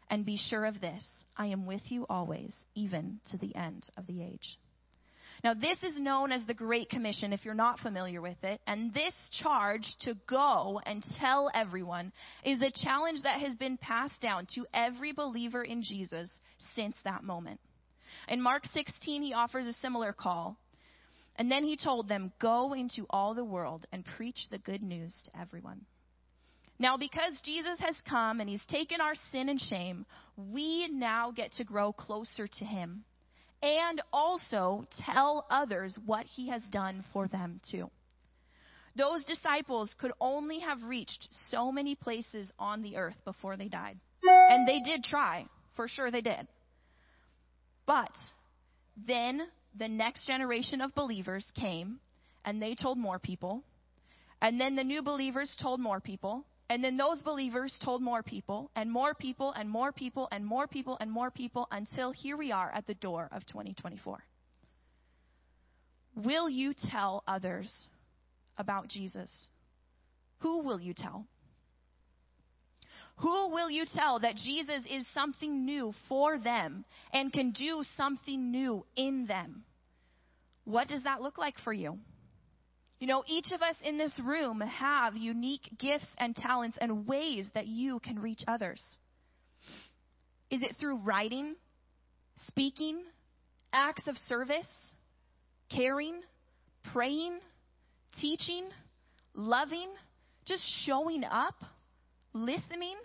and 0.09 0.25
be 0.25 0.37
sure 0.37 0.64
of 0.64 0.81
this 0.81 1.25
I 1.37 1.46
am 1.46 1.66
with 1.66 1.83
you 1.90 2.07
always, 2.09 2.55
even 2.75 3.20
to 3.31 3.38
the 3.38 3.55
end 3.57 3.88
of 3.96 4.07
the 4.07 4.22
age. 4.22 4.59
Now, 5.44 5.55
this 5.55 5.83
is 5.83 5.99
known 5.99 6.33
as 6.33 6.44
the 6.46 6.55
Great 6.55 6.88
Commission 6.88 7.33
if 7.33 7.44
you're 7.44 7.55
not 7.55 7.79
familiar 7.81 8.20
with 8.20 8.42
it. 8.42 8.61
And 8.66 8.92
this 8.92 9.14
charge 9.42 9.87
to 10.01 10.14
go 10.29 10.81
and 10.85 11.05
tell 11.20 11.51
everyone 11.55 12.12
is 12.44 12.61
a 12.62 12.72
challenge 12.85 13.22
that 13.22 13.40
has 13.40 13.55
been 13.57 13.77
passed 13.77 14.20
down 14.20 14.46
to 14.55 14.66
every 14.72 15.12
believer 15.12 15.62
in 15.62 15.83
Jesus 15.83 16.31
since 16.75 16.94
that 17.05 17.22
moment. 17.22 17.61
In 18.29 18.40
Mark 18.40 18.64
16, 18.66 19.22
he 19.22 19.35
offers 19.35 19.66
a 19.66 19.72
similar 19.75 20.12
call. 20.12 20.57
And 21.37 21.51
then 21.51 21.64
he 21.64 21.77
told 21.77 22.09
them, 22.09 22.33
Go 22.40 22.72
into 22.72 23.07
all 23.11 23.35
the 23.35 23.44
world 23.44 23.87
and 23.92 24.05
preach 24.16 24.49
the 24.51 24.59
good 24.59 24.83
news 24.83 25.14
to 25.27 25.38
everyone. 25.40 25.83
Now, 26.79 26.96
because 26.96 27.40
Jesus 27.44 27.79
has 27.81 27.96
come 28.09 28.40
and 28.40 28.49
he's 28.49 28.64
taken 28.66 29.01
our 29.01 29.14
sin 29.33 29.49
and 29.49 29.61
shame, 29.61 30.05
we 30.37 30.88
now 30.88 31.31
get 31.31 31.53
to 31.53 31.64
grow 31.64 31.92
closer 31.92 32.46
to 32.46 32.64
him 32.64 33.05
and 33.62 34.01
also 34.12 34.87
tell 35.05 35.47
others 35.51 35.97
what 36.05 36.27
he 36.27 36.49
has 36.51 36.62
done 36.71 37.05
for 37.12 37.29
them 37.29 37.61
too. 37.71 37.90
Those 38.97 39.25
disciples 39.25 39.95
could 40.01 40.12
only 40.21 40.61
have 40.61 40.83
reached 40.83 41.29
so 41.51 41.71
many 41.71 41.95
places 41.95 42.51
on 42.59 42.83
the 42.83 42.97
earth 42.97 43.16
before 43.25 43.57
they 43.57 43.69
died. 43.69 43.99
And 44.51 44.66
they 44.66 44.81
did 44.81 45.05
try. 45.05 45.47
For 45.75 45.88
sure 45.88 46.11
they 46.11 46.23
did. 46.23 46.47
But 47.87 48.12
then 49.07 49.42
the 49.79 49.88
next 49.88 50.27
generation 50.27 50.81
of 50.81 50.95
believers 50.95 51.45
came 51.55 52.01
and 52.45 52.62
they 52.62 52.75
told 52.75 52.97
more 52.97 53.19
people. 53.19 53.62
And 54.40 54.59
then 54.59 54.75
the 54.77 54.85
new 54.85 55.03
believers 55.03 55.55
told 55.61 55.81
more 55.81 56.01
people. 56.01 56.45
And 56.69 56.83
then 56.83 56.97
those 56.97 57.23
believers 57.23 57.75
told 57.85 58.03
more 58.03 58.23
people, 58.23 58.71
and 58.75 58.91
more 58.91 59.15
people, 59.15 59.53
and 59.53 59.71
more 59.71 59.93
people, 59.93 60.29
and 60.33 60.45
more 60.45 60.67
people, 60.67 60.97
and 61.01 61.11
more 61.11 61.31
people, 61.31 61.69
until 61.71 62.13
here 62.13 62.37
we 62.37 62.51
are 62.51 62.71
at 62.75 62.87
the 62.87 62.95
door 62.95 63.29
of 63.31 63.47
2024. 63.47 64.19
Will 66.17 66.49
you 66.49 66.73
tell 66.91 67.23
others 67.29 67.89
about 68.59 68.89
Jesus? 68.89 69.31
Who 70.41 70.63
will 70.63 70.81
you 70.81 70.93
tell? 70.93 71.27
Who 73.19 73.51
will 73.51 73.71
you 73.71 73.85
tell 73.95 74.19
that 74.21 74.37
Jesus 74.37 74.83
is 74.91 75.07
something 75.15 75.65
new 75.65 75.93
for 76.09 76.39
them 76.39 76.85
and 77.13 77.33
can 77.33 77.53
do 77.53 77.83
something 77.97 78.51
new 78.51 78.85
in 78.97 79.27
them? 79.27 79.65
What 80.65 80.89
does 80.89 81.05
that 81.05 81.23
look 81.23 81.39
like 81.39 81.55
for 81.65 81.73
you? 81.73 81.99
You 82.99 83.07
know, 83.07 83.25
each 83.27 83.53
of 83.53 83.61
us 83.61 83.77
in 83.83 83.99
this 83.99 84.19
room 84.25 84.61
have 84.61 85.17
unique 85.17 85.69
gifts 85.79 86.09
and 86.19 86.35
talents 86.35 86.79
and 86.81 87.07
ways 87.07 87.49
that 87.55 87.67
you 87.67 88.01
can 88.01 88.19
reach 88.19 88.41
others. 88.49 88.83
Is 90.51 90.63
it 90.63 90.77
through 90.81 90.99
writing, 90.99 91.57
speaking, 92.49 93.03
acts 93.73 94.09
of 94.09 94.17
service, 94.17 94.69
caring, 95.71 96.21
praying, 96.93 97.39
teaching, 98.19 98.69
loving, 99.35 99.89
just 100.47 100.63
showing 100.87 101.23
up, 101.25 101.57
listening? 102.33 102.97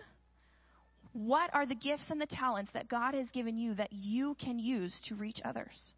What 1.12 1.50
are 1.52 1.66
the 1.66 1.74
gifts 1.74 2.06
and 2.08 2.18
the 2.18 2.26
talents 2.26 2.70
that 2.72 2.88
God 2.88 3.12
has 3.12 3.30
given 3.32 3.58
you 3.58 3.74
that 3.74 3.92
you 3.92 4.36
can 4.42 4.58
use 4.58 4.98
to 5.08 5.16
reach 5.16 5.40
others? 5.44 5.92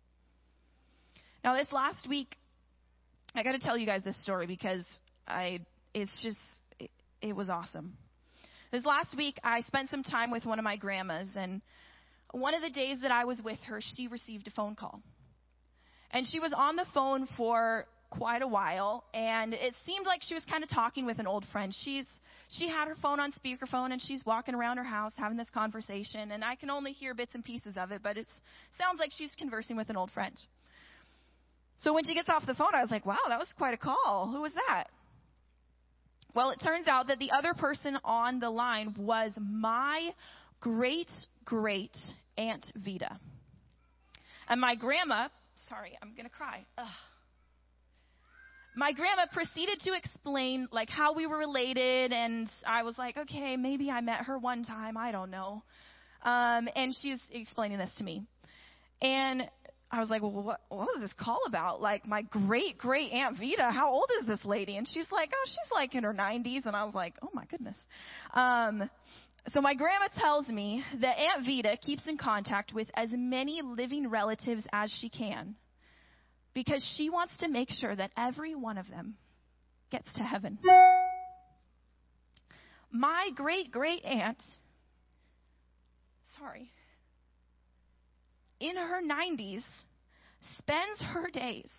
Now, 1.44 1.56
this 1.56 1.70
last 1.70 2.08
week, 2.08 2.34
I 3.36 3.42
got 3.42 3.52
to 3.52 3.58
tell 3.58 3.76
you 3.76 3.84
guys 3.84 4.04
this 4.04 4.20
story 4.22 4.46
because 4.46 4.86
I 5.26 5.60
it's 5.92 6.22
just 6.22 6.38
it, 6.78 6.90
it 7.20 7.34
was 7.34 7.50
awesome. 7.50 7.96
This 8.70 8.84
last 8.84 9.16
week, 9.16 9.38
I 9.42 9.60
spent 9.62 9.90
some 9.90 10.02
time 10.02 10.30
with 10.30 10.44
one 10.44 10.58
of 10.58 10.64
my 10.64 10.76
grandmas, 10.76 11.30
and 11.36 11.60
one 12.32 12.54
of 12.54 12.62
the 12.62 12.70
days 12.70 13.00
that 13.02 13.10
I 13.10 13.24
was 13.24 13.40
with 13.42 13.58
her, 13.66 13.80
she 13.80 14.08
received 14.08 14.46
a 14.48 14.50
phone 14.50 14.74
call. 14.74 15.00
And 16.12 16.26
she 16.26 16.38
was 16.38 16.52
on 16.56 16.76
the 16.76 16.86
phone 16.94 17.26
for 17.36 17.86
quite 18.10 18.42
a 18.42 18.46
while, 18.46 19.04
and 19.14 19.52
it 19.52 19.74
seemed 19.84 20.06
like 20.06 20.22
she 20.22 20.34
was 20.34 20.44
kind 20.44 20.62
of 20.62 20.70
talking 20.70 21.04
with 21.04 21.18
an 21.18 21.26
old 21.26 21.44
friend. 21.50 21.74
She's 21.84 22.06
she 22.50 22.68
had 22.68 22.86
her 22.86 22.96
phone 23.02 23.18
on 23.18 23.32
speakerphone, 23.32 23.92
and 23.92 24.00
she's 24.00 24.24
walking 24.24 24.54
around 24.54 24.76
her 24.76 24.84
house 24.84 25.12
having 25.16 25.36
this 25.36 25.50
conversation, 25.50 26.30
and 26.30 26.44
I 26.44 26.54
can 26.54 26.70
only 26.70 26.92
hear 26.92 27.14
bits 27.14 27.34
and 27.34 27.44
pieces 27.44 27.74
of 27.76 27.90
it, 27.90 28.00
but 28.00 28.16
it 28.16 28.28
sounds 28.78 29.00
like 29.00 29.10
she's 29.12 29.34
conversing 29.36 29.76
with 29.76 29.90
an 29.90 29.96
old 29.96 30.12
friend. 30.12 30.36
So 31.78 31.92
when 31.92 32.04
she 32.04 32.14
gets 32.14 32.28
off 32.28 32.46
the 32.46 32.54
phone, 32.54 32.74
I 32.74 32.80
was 32.80 32.90
like, 32.90 33.04
wow, 33.04 33.18
that 33.28 33.38
was 33.38 33.52
quite 33.56 33.74
a 33.74 33.76
call. 33.76 34.30
Who 34.32 34.42
was 34.42 34.52
that? 34.54 34.84
Well, 36.34 36.50
it 36.50 36.60
turns 36.62 36.88
out 36.88 37.08
that 37.08 37.18
the 37.18 37.30
other 37.30 37.54
person 37.54 37.96
on 38.04 38.40
the 38.40 38.50
line 38.50 38.94
was 38.98 39.32
my 39.38 40.10
great 40.60 41.10
great 41.44 41.96
Aunt 42.36 42.64
Vita. 42.76 43.18
And 44.48 44.60
my 44.60 44.74
grandma, 44.74 45.28
sorry, 45.68 45.96
I'm 46.02 46.14
going 46.14 46.28
to 46.28 46.34
cry. 46.34 46.64
Ugh. 46.78 46.86
My 48.76 48.92
grandma 48.92 49.26
proceeded 49.32 49.78
to 49.84 49.92
explain 49.94 50.66
like 50.72 50.90
how 50.90 51.14
we 51.14 51.26
were 51.26 51.38
related 51.38 52.12
and 52.12 52.50
I 52.66 52.82
was 52.82 52.98
like, 52.98 53.16
"Okay, 53.16 53.56
maybe 53.56 53.88
I 53.88 54.00
met 54.00 54.24
her 54.24 54.36
one 54.36 54.64
time, 54.64 54.96
I 54.96 55.12
don't 55.12 55.30
know." 55.30 55.62
Um 56.22 56.68
and 56.74 56.92
she's 57.00 57.20
explaining 57.30 57.78
this 57.78 57.94
to 57.98 58.04
me. 58.04 58.26
And 59.00 59.48
I 59.94 60.00
was 60.00 60.10
like, 60.10 60.22
well, 60.22 60.32
what, 60.32 60.60
what 60.68 60.88
was 60.92 60.98
this 61.00 61.14
call 61.16 61.40
about? 61.46 61.80
Like, 61.80 62.04
my 62.04 62.22
great 62.22 62.76
great 62.78 63.12
Aunt 63.12 63.38
Vita, 63.38 63.70
how 63.70 63.90
old 63.90 64.10
is 64.20 64.26
this 64.26 64.44
lady? 64.44 64.76
And 64.76 64.88
she's 64.88 65.06
like, 65.12 65.30
oh, 65.32 65.44
she's 65.46 65.72
like 65.72 65.94
in 65.94 66.02
her 66.02 66.12
90s. 66.12 66.66
And 66.66 66.74
I 66.74 66.84
was 66.84 66.94
like, 66.94 67.14
oh 67.22 67.28
my 67.32 67.44
goodness. 67.44 67.78
Um, 68.32 68.90
so 69.52 69.60
my 69.60 69.74
grandma 69.74 70.08
tells 70.16 70.48
me 70.48 70.82
that 71.00 71.16
Aunt 71.16 71.46
Vita 71.46 71.76
keeps 71.76 72.08
in 72.08 72.18
contact 72.18 72.72
with 72.74 72.88
as 72.94 73.10
many 73.12 73.60
living 73.62 74.10
relatives 74.10 74.66
as 74.72 74.90
she 75.00 75.08
can 75.08 75.54
because 76.54 76.84
she 76.96 77.08
wants 77.08 77.34
to 77.38 77.48
make 77.48 77.68
sure 77.70 77.94
that 77.94 78.10
every 78.16 78.56
one 78.56 78.78
of 78.78 78.88
them 78.88 79.14
gets 79.92 80.12
to 80.16 80.24
heaven. 80.24 80.58
My 82.90 83.30
great 83.36 83.70
great 83.70 84.04
aunt, 84.04 84.42
sorry, 86.38 86.70
in 88.64 88.76
her 88.76 89.02
90s 89.02 89.62
spends 90.58 91.02
her 91.12 91.28
days 91.30 91.70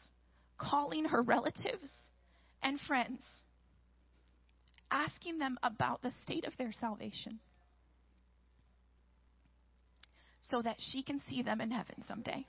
calling 0.58 1.06
her 1.06 1.24
relatives 1.24 1.89
and 2.62 2.80
friends, 2.82 3.24
asking 4.91 5.39
them 5.39 5.58
about 5.63 6.04
the 6.04 6.12
state 6.21 6.45
of 6.45 6.56
their 6.58 6.71
salvation 6.71 7.39
so 10.41 10.62
that 10.62 10.76
she 10.78 11.02
can 11.02 11.19
see 11.28 11.41
them 11.41 11.60
in 11.60 11.71
heaven 11.71 12.04
someday. 12.08 12.45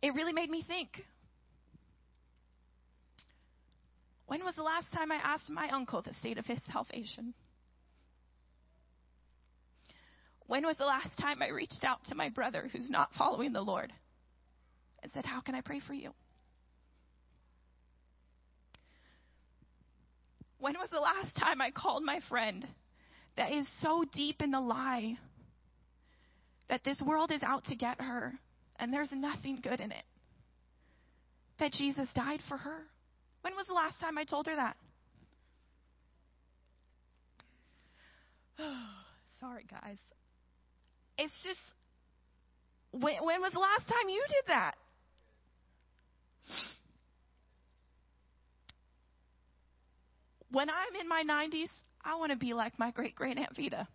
It 0.00 0.14
really 0.14 0.32
made 0.32 0.50
me 0.50 0.62
think. 0.66 1.04
When 4.26 4.44
was 4.44 4.54
the 4.54 4.62
last 4.62 4.92
time 4.92 5.10
I 5.10 5.16
asked 5.16 5.50
my 5.50 5.68
uncle 5.70 6.00
the 6.00 6.14
state 6.14 6.38
of 6.38 6.46
his 6.46 6.60
salvation? 6.72 7.34
When 10.46 10.66
was 10.66 10.76
the 10.76 10.84
last 10.84 11.18
time 11.18 11.42
I 11.42 11.48
reached 11.48 11.84
out 11.84 12.04
to 12.06 12.14
my 12.14 12.28
brother 12.28 12.68
who's 12.70 12.90
not 12.90 13.10
following 13.16 13.52
the 13.52 13.62
Lord 13.62 13.92
and 15.02 15.10
said, 15.12 15.24
How 15.24 15.40
can 15.40 15.54
I 15.54 15.62
pray 15.62 15.80
for 15.80 15.94
you? 15.94 16.12
When 20.58 20.74
was 20.74 20.90
the 20.90 21.00
last 21.00 21.36
time 21.38 21.60
I 21.60 21.70
called 21.70 22.02
my 22.04 22.20
friend 22.28 22.66
that 23.36 23.52
is 23.52 23.68
so 23.80 24.04
deep 24.12 24.40
in 24.42 24.50
the 24.50 24.60
lie 24.60 25.16
that 26.68 26.84
this 26.84 27.02
world 27.04 27.30
is 27.30 27.42
out 27.42 27.64
to 27.66 27.76
get 27.76 28.00
her 28.00 28.32
and 28.76 28.92
there's 28.92 29.12
nothing 29.12 29.60
good 29.62 29.80
in 29.80 29.92
it? 29.92 30.04
That 31.58 31.72
Jesus 31.72 32.08
died 32.14 32.40
for 32.48 32.56
her? 32.56 32.82
When 33.42 33.54
was 33.56 33.66
the 33.66 33.74
last 33.74 34.00
time 34.00 34.18
I 34.18 34.24
told 34.24 34.46
her 34.46 34.56
that? 34.56 34.76
Sorry, 39.40 39.66
guys. 39.70 39.98
It's 41.18 41.44
just, 41.44 41.58
when, 42.92 43.16
when 43.24 43.40
was 43.40 43.52
the 43.52 43.60
last 43.60 43.86
time 43.88 44.08
you 44.08 44.24
did 44.28 44.48
that? 44.48 44.74
When 50.50 50.70
I'm 50.70 51.00
in 51.00 51.08
my 51.08 51.24
90s, 51.24 51.70
I 52.04 52.16
want 52.16 52.30
to 52.30 52.38
be 52.38 52.54
like 52.54 52.78
my 52.78 52.90
great 52.90 53.16
great 53.16 53.38
Aunt 53.38 53.56
Vita. 53.56 53.88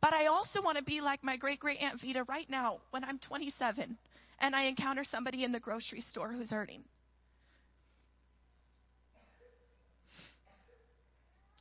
But 0.00 0.12
I 0.12 0.26
also 0.26 0.62
want 0.62 0.78
to 0.78 0.84
be 0.84 1.00
like 1.00 1.22
my 1.22 1.36
great 1.36 1.60
great 1.60 1.80
Aunt 1.80 2.00
Vita 2.00 2.24
right 2.24 2.48
now 2.48 2.78
when 2.90 3.04
I'm 3.04 3.18
27 3.18 3.96
and 4.40 4.56
I 4.56 4.64
encounter 4.64 5.04
somebody 5.08 5.44
in 5.44 5.52
the 5.52 5.60
grocery 5.60 6.00
store 6.00 6.32
who's 6.32 6.50
hurting. 6.50 6.82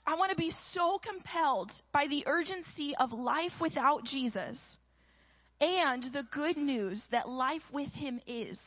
I 0.08 0.16
want 0.16 0.32
to 0.32 0.38
be 0.38 0.54
so 0.72 1.00
compelled 1.00 1.70
by 1.92 2.08
the 2.08 2.24
urgency 2.26 2.96
of 2.98 3.12
life 3.12 3.52
without 3.60 4.06
Jesus 4.06 4.58
and 5.60 6.02
the 6.14 6.24
good 6.34 6.56
news 6.56 7.04
that 7.12 7.28
life 7.28 7.64
with 7.74 7.92
Him 7.92 8.22
is. 8.26 8.58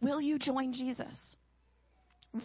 Will 0.00 0.22
you 0.22 0.38
join 0.38 0.72
Jesus? 0.72 1.36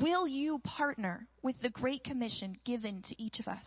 Will 0.02 0.28
you 0.28 0.60
partner 0.66 1.26
with 1.42 1.56
the 1.62 1.70
Great 1.70 2.04
Commission 2.04 2.58
given 2.66 3.02
to 3.08 3.22
each 3.22 3.40
of 3.40 3.48
us 3.48 3.66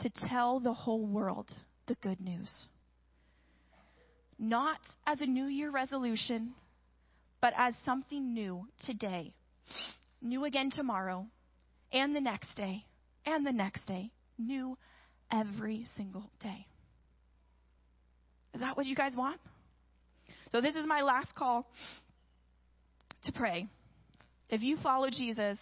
to 0.00 0.10
tell 0.28 0.60
the 0.60 0.72
whole 0.72 1.04
world 1.04 1.50
the 1.88 1.96
good 1.96 2.20
news? 2.20 2.68
Not 4.38 4.80
as 5.04 5.20
a 5.20 5.26
New 5.26 5.46
Year 5.46 5.70
resolution 5.72 6.54
but 7.46 7.54
as 7.56 7.76
something 7.84 8.34
new 8.34 8.66
today, 8.86 9.32
new 10.20 10.44
again 10.46 10.68
tomorrow, 10.68 11.24
and 11.92 12.12
the 12.12 12.20
next 12.20 12.52
day, 12.56 12.84
and 13.24 13.46
the 13.46 13.52
next 13.52 13.86
day, 13.86 14.10
new 14.36 14.76
every 15.30 15.86
single 15.96 16.28
day. 16.42 16.66
Is 18.52 18.62
that 18.62 18.76
what 18.76 18.84
you 18.84 18.96
guys 18.96 19.12
want? 19.16 19.40
So, 20.50 20.60
this 20.60 20.74
is 20.74 20.88
my 20.88 21.02
last 21.02 21.36
call 21.36 21.68
to 23.22 23.30
pray. 23.30 23.68
If 24.50 24.62
you 24.62 24.76
follow 24.82 25.08
Jesus 25.08 25.56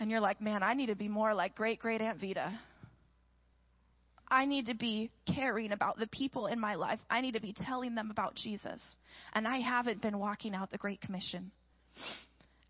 and 0.00 0.10
you're 0.10 0.18
like, 0.18 0.40
man, 0.40 0.64
I 0.64 0.74
need 0.74 0.86
to 0.86 0.96
be 0.96 1.06
more 1.06 1.34
like 1.34 1.54
great 1.54 1.78
great 1.78 2.00
Aunt 2.00 2.20
Vita. 2.20 2.58
I 4.28 4.46
need 4.46 4.66
to 4.66 4.74
be 4.74 5.10
caring 5.32 5.72
about 5.72 5.98
the 5.98 6.06
people 6.06 6.46
in 6.46 6.58
my 6.58 6.74
life. 6.74 6.98
I 7.10 7.20
need 7.20 7.32
to 7.32 7.40
be 7.40 7.54
telling 7.66 7.94
them 7.94 8.10
about 8.10 8.34
Jesus. 8.34 8.82
And 9.32 9.46
I 9.46 9.58
haven't 9.58 10.02
been 10.02 10.18
walking 10.18 10.54
out 10.54 10.70
the 10.70 10.78
Great 10.78 11.00
Commission. 11.00 11.50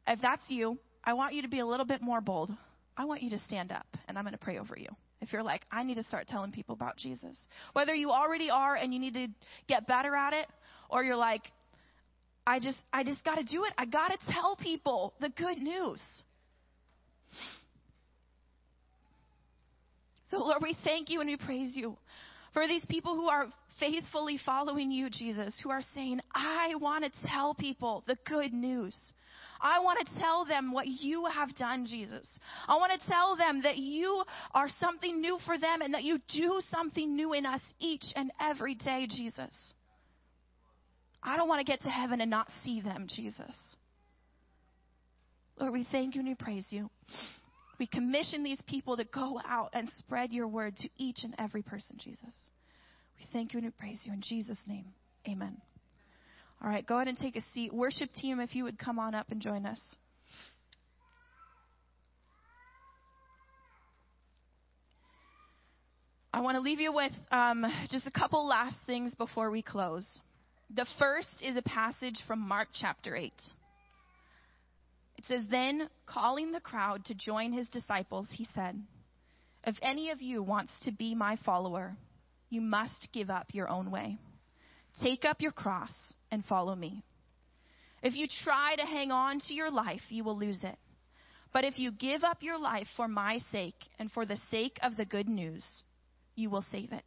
If 0.06 0.20
that's 0.20 0.44
you, 0.48 0.78
I 1.04 1.12
want 1.14 1.34
you 1.34 1.42
to 1.42 1.48
be 1.48 1.60
a 1.60 1.66
little 1.66 1.86
bit 1.86 2.02
more 2.02 2.20
bold. 2.20 2.50
I 2.96 3.04
want 3.04 3.22
you 3.22 3.30
to 3.30 3.38
stand 3.38 3.72
up, 3.72 3.86
and 4.06 4.16
I'm 4.16 4.24
going 4.24 4.32
to 4.32 4.38
pray 4.38 4.58
over 4.58 4.76
you. 4.76 4.88
If 5.20 5.32
you're 5.32 5.42
like, 5.42 5.64
I 5.72 5.82
need 5.82 5.94
to 5.94 6.02
start 6.02 6.28
telling 6.28 6.52
people 6.52 6.74
about 6.74 6.96
Jesus. 6.96 7.38
Whether 7.72 7.94
you 7.94 8.10
already 8.10 8.50
are 8.50 8.76
and 8.76 8.92
you 8.92 9.00
need 9.00 9.14
to 9.14 9.28
get 9.68 9.86
better 9.86 10.14
at 10.14 10.32
it, 10.32 10.46
or 10.90 11.02
you're 11.02 11.16
like, 11.16 11.42
I 12.46 12.60
just 12.60 12.76
I 12.92 13.04
just 13.04 13.24
got 13.24 13.36
to 13.36 13.44
do 13.44 13.64
it. 13.64 13.72
I 13.78 13.86
got 13.86 14.08
to 14.08 14.18
tell 14.28 14.56
people 14.56 15.14
the 15.20 15.30
good 15.30 15.58
news. 15.58 16.02
So 20.24 20.38
Lord, 20.38 20.62
we 20.62 20.76
thank 20.84 21.10
you 21.10 21.20
and 21.20 21.28
we 21.28 21.37
praise 21.37 21.76
you 21.76 21.96
for 22.52 22.66
these 22.66 22.84
people 22.88 23.14
who 23.14 23.28
are 23.28 23.48
faithfully 23.78 24.38
following 24.44 24.90
you, 24.90 25.10
Jesus, 25.10 25.60
who 25.62 25.70
are 25.70 25.82
saying, 25.94 26.20
I 26.34 26.74
want 26.76 27.04
to 27.04 27.26
tell 27.26 27.54
people 27.54 28.04
the 28.06 28.16
good 28.26 28.52
news. 28.52 28.96
I 29.60 29.80
want 29.80 30.06
to 30.06 30.18
tell 30.20 30.44
them 30.44 30.72
what 30.72 30.87
you 30.87 31.26
have 31.26 31.54
done, 31.56 31.84
Jesus. 31.87 32.26
I 32.68 32.76
want 32.76 32.98
to 32.98 33.08
tell 33.08 33.37
them 33.37 33.62
that 33.62 33.78
you 33.78 34.22
are 34.54 34.68
something 34.78 35.20
new 35.20 35.38
for 35.44 35.58
them 35.58 35.82
and 35.82 35.94
that 35.94 36.04
you 36.04 36.20
do 36.32 36.60
something 36.70 37.16
new 37.16 37.32
in 37.32 37.44
us 37.44 37.60
each 37.80 38.04
and 38.14 38.30
every 38.40 38.76
day, 38.76 39.06
Jesus. 39.08 39.74
I 41.22 41.37
don't 41.37 41.48
want 41.48 41.66
to 41.66 41.70
get 41.70 41.80
to 41.82 41.90
heaven 41.90 42.20
and 42.20 42.30
not 42.30 42.48
see 42.62 42.80
them, 42.80 43.06
Jesus. 43.08 43.76
Lord, 45.58 45.72
we 45.72 45.87
thank 45.90 46.14
you 46.14 46.20
and 46.20 46.28
we 46.28 46.34
praise 46.34 46.66
you. 46.70 46.90
We 47.78 47.87
commission 47.87 48.44
these 48.44 48.62
people 48.66 48.96
to 48.96 49.04
go 49.04 49.40
out 49.46 49.70
and 49.72 49.88
spread 49.98 50.32
your 50.32 50.46
word 50.46 50.76
to 50.76 50.88
each 50.96 51.24
and 51.24 51.34
every 51.38 51.62
person, 51.62 51.96
Jesus. 51.98 52.34
We 53.18 53.26
thank 53.32 53.52
you 53.52 53.58
and 53.58 53.66
we 53.66 53.70
praise 53.72 54.02
you 54.04 54.12
in 54.12 54.22
Jesus' 54.22 54.60
name. 54.66 54.87
Amen. 55.28 55.56
All 56.62 56.70
right, 56.70 56.87
go 56.87 56.96
ahead 56.96 57.08
and 57.08 57.18
take 57.18 57.37
a 57.37 57.40
seat. 57.52 57.72
Worship 57.72 58.10
team, 58.14 58.40
if 58.40 58.54
you 58.54 58.64
would 58.64 58.78
come 58.78 58.98
on 58.98 59.14
up 59.14 59.30
and 59.30 59.40
join 59.40 59.66
us. 59.66 59.80
I 66.32 66.40
want 66.40 66.56
to 66.56 66.60
leave 66.60 66.80
you 66.80 66.92
with 66.92 67.12
um, 67.30 67.64
just 67.90 68.06
a 68.06 68.10
couple 68.10 68.46
last 68.46 68.76
things 68.87 69.14
before 69.14 69.50
we 69.50 69.62
close. 69.62 70.08
The 70.74 70.87
first 70.98 71.28
is 71.40 71.56
a 71.56 71.62
passage 71.62 72.16
from 72.26 72.40
Mark 72.40 72.68
chapter 72.74 73.14
8. 73.14 73.32
It 75.16 75.24
says, 75.27 75.42
Then, 75.50 75.88
calling 76.07 76.53
the 76.53 76.61
crowd 76.61 77.05
to 77.07 77.14
join 77.14 77.53
his 77.53 77.68
disciples, 77.68 78.29
he 78.31 78.46
said, 78.55 78.81
If 79.66 79.77
any 79.83 80.11
of 80.11 80.20
you 80.20 80.42
wants 80.42 80.72
to 80.85 80.92
be 80.92 81.14
my 81.14 81.37
follower, 81.44 81.96
you 82.50 82.61
must 82.61 83.09
give 83.12 83.31
up 83.31 83.46
your 83.53 83.68
own 83.68 83.90
way. 83.90 84.18
Take 85.03 85.24
up 85.24 85.40
your 85.40 85.53
cross 85.53 85.92
and 86.31 86.44
follow 86.44 86.74
me. 86.74 87.03
If 88.03 88.14
you 88.14 88.27
try 88.44 88.77
to 88.77 88.85
hang 88.85 89.11
on 89.11 89.40
to 89.40 89.55
your 89.55 89.70
life, 89.70 90.03
you 90.11 90.24
will 90.24 90.37
lose 90.37 90.61
it. 90.62 90.79
But 91.53 91.64
if 91.64 91.79
you 91.79 91.92
give 91.92 92.24
up 92.24 92.42
your 92.42 92.59
life 92.59 92.88
for 92.96 93.09
my 93.09 93.38
sake 93.50 93.88
and 93.98 94.11
for 94.11 94.27
the 94.27 94.37
sake 94.50 94.79
of 94.83 94.96
the 94.96 95.05
good 95.05 95.29
news, 95.29 95.64
you 96.35 96.50
will 96.50 96.64
save 96.70 96.92
it. 96.92 97.05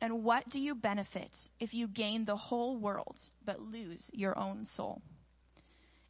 And 0.00 0.24
what 0.24 0.48
do 0.50 0.60
you 0.60 0.74
benefit 0.74 1.30
if 1.60 1.72
you 1.72 1.86
gain 1.86 2.24
the 2.24 2.36
whole 2.36 2.76
world 2.76 3.16
but 3.44 3.60
lose 3.60 4.10
your 4.12 4.36
own 4.38 4.66
soul? 4.66 5.00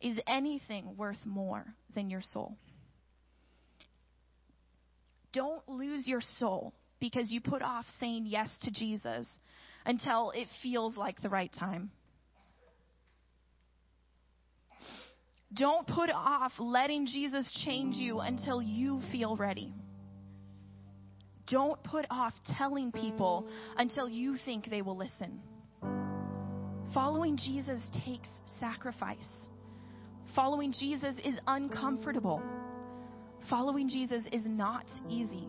Is 0.05 0.21
anything 0.27 0.99
worth 0.99 1.25
more 1.25 1.65
than 1.95 2.11
your 2.11 2.21
soul? 2.21 2.59
Don't 5.33 5.67
lose 5.67 6.07
your 6.07 6.21
soul 6.21 6.75
because 7.01 7.33
you 7.33 7.41
put 7.41 7.63
off 7.63 7.87
saying 7.99 8.27
yes 8.27 8.51
to 8.63 8.71
Jesus 8.71 9.27
until 9.87 10.31
it 10.33 10.47
feels 10.63 10.95
like 10.95 11.23
the 11.23 11.31
right 11.31 11.51
time. 11.59 11.91
Don't 15.55 15.87
put 15.87 16.11
off 16.11 16.53
letting 16.59 17.07
Jesus 17.07 17.51
change 17.65 17.97
you 17.97 18.19
until 18.19 18.61
you 18.61 19.01
feel 19.11 19.37
ready. 19.37 19.73
Don't 21.47 21.83
put 21.83 22.05
off 22.11 22.35
telling 22.59 22.93
people 22.93 23.49
until 23.79 24.07
you 24.07 24.37
think 24.45 24.69
they 24.69 24.83
will 24.83 24.99
listen. 24.99 25.41
Following 26.93 27.39
Jesus 27.39 27.81
takes 28.05 28.29
sacrifice. 28.61 29.49
Following 30.35 30.73
Jesus 30.73 31.15
is 31.25 31.37
uncomfortable. 31.47 32.43
Following 33.49 33.89
Jesus 33.89 34.25
is 34.33 34.45
not 34.47 34.87
easy 35.09 35.49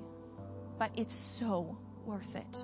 but 0.77 0.91
it's 0.95 1.15
so 1.39 1.77
worth 2.05 2.35
it. 2.35 2.57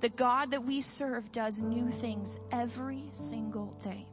The 0.00 0.10
God 0.10 0.52
that 0.52 0.64
we 0.64 0.82
serve 0.96 1.30
does 1.32 1.54
new 1.58 1.88
things 2.00 2.30
every 2.52 3.10
single 3.30 3.76
day. 3.82 4.06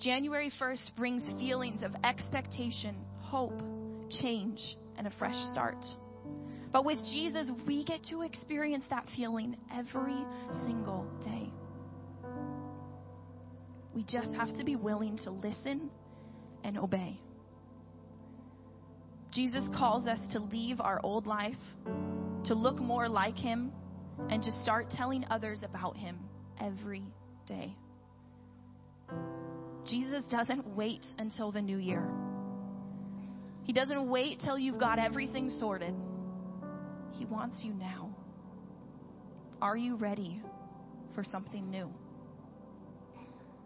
January 0.00 0.52
1st 0.60 0.94
brings 0.96 1.22
feelings 1.40 1.82
of 1.82 1.92
expectation, 2.04 2.96
hope, 3.20 3.60
change, 4.20 4.60
and 4.96 5.08
a 5.08 5.10
fresh 5.18 5.34
start. 5.50 5.84
But 6.70 6.84
with 6.84 6.98
Jesus, 7.12 7.50
we 7.66 7.84
get 7.84 8.04
to 8.10 8.22
experience 8.22 8.84
that 8.90 9.06
feeling 9.16 9.56
every 9.74 10.24
single 10.64 11.10
day. 11.24 11.50
We 13.98 14.04
just 14.04 14.32
have 14.34 14.56
to 14.58 14.64
be 14.64 14.76
willing 14.76 15.18
to 15.24 15.32
listen 15.32 15.90
and 16.62 16.78
obey. 16.78 17.18
Jesus 19.32 19.64
calls 19.76 20.06
us 20.06 20.20
to 20.34 20.38
leave 20.38 20.80
our 20.80 21.00
old 21.02 21.26
life, 21.26 21.58
to 22.44 22.54
look 22.54 22.78
more 22.78 23.08
like 23.08 23.36
Him, 23.36 23.72
and 24.30 24.40
to 24.40 24.52
start 24.62 24.92
telling 24.92 25.24
others 25.32 25.64
about 25.64 25.96
Him 25.96 26.16
every 26.60 27.02
day. 27.48 27.74
Jesus 29.84 30.22
doesn't 30.30 30.64
wait 30.76 31.04
until 31.18 31.50
the 31.50 31.60
new 31.60 31.78
year. 31.78 32.08
He 33.64 33.72
doesn't 33.72 34.08
wait 34.08 34.38
till 34.38 34.56
you've 34.56 34.78
got 34.78 35.00
everything 35.00 35.48
sorted. 35.48 35.94
He 37.14 37.24
wants 37.24 37.64
you 37.64 37.72
now. 37.74 38.14
Are 39.60 39.76
you 39.76 39.96
ready 39.96 40.40
for 41.16 41.24
something 41.24 41.68
new? 41.68 41.92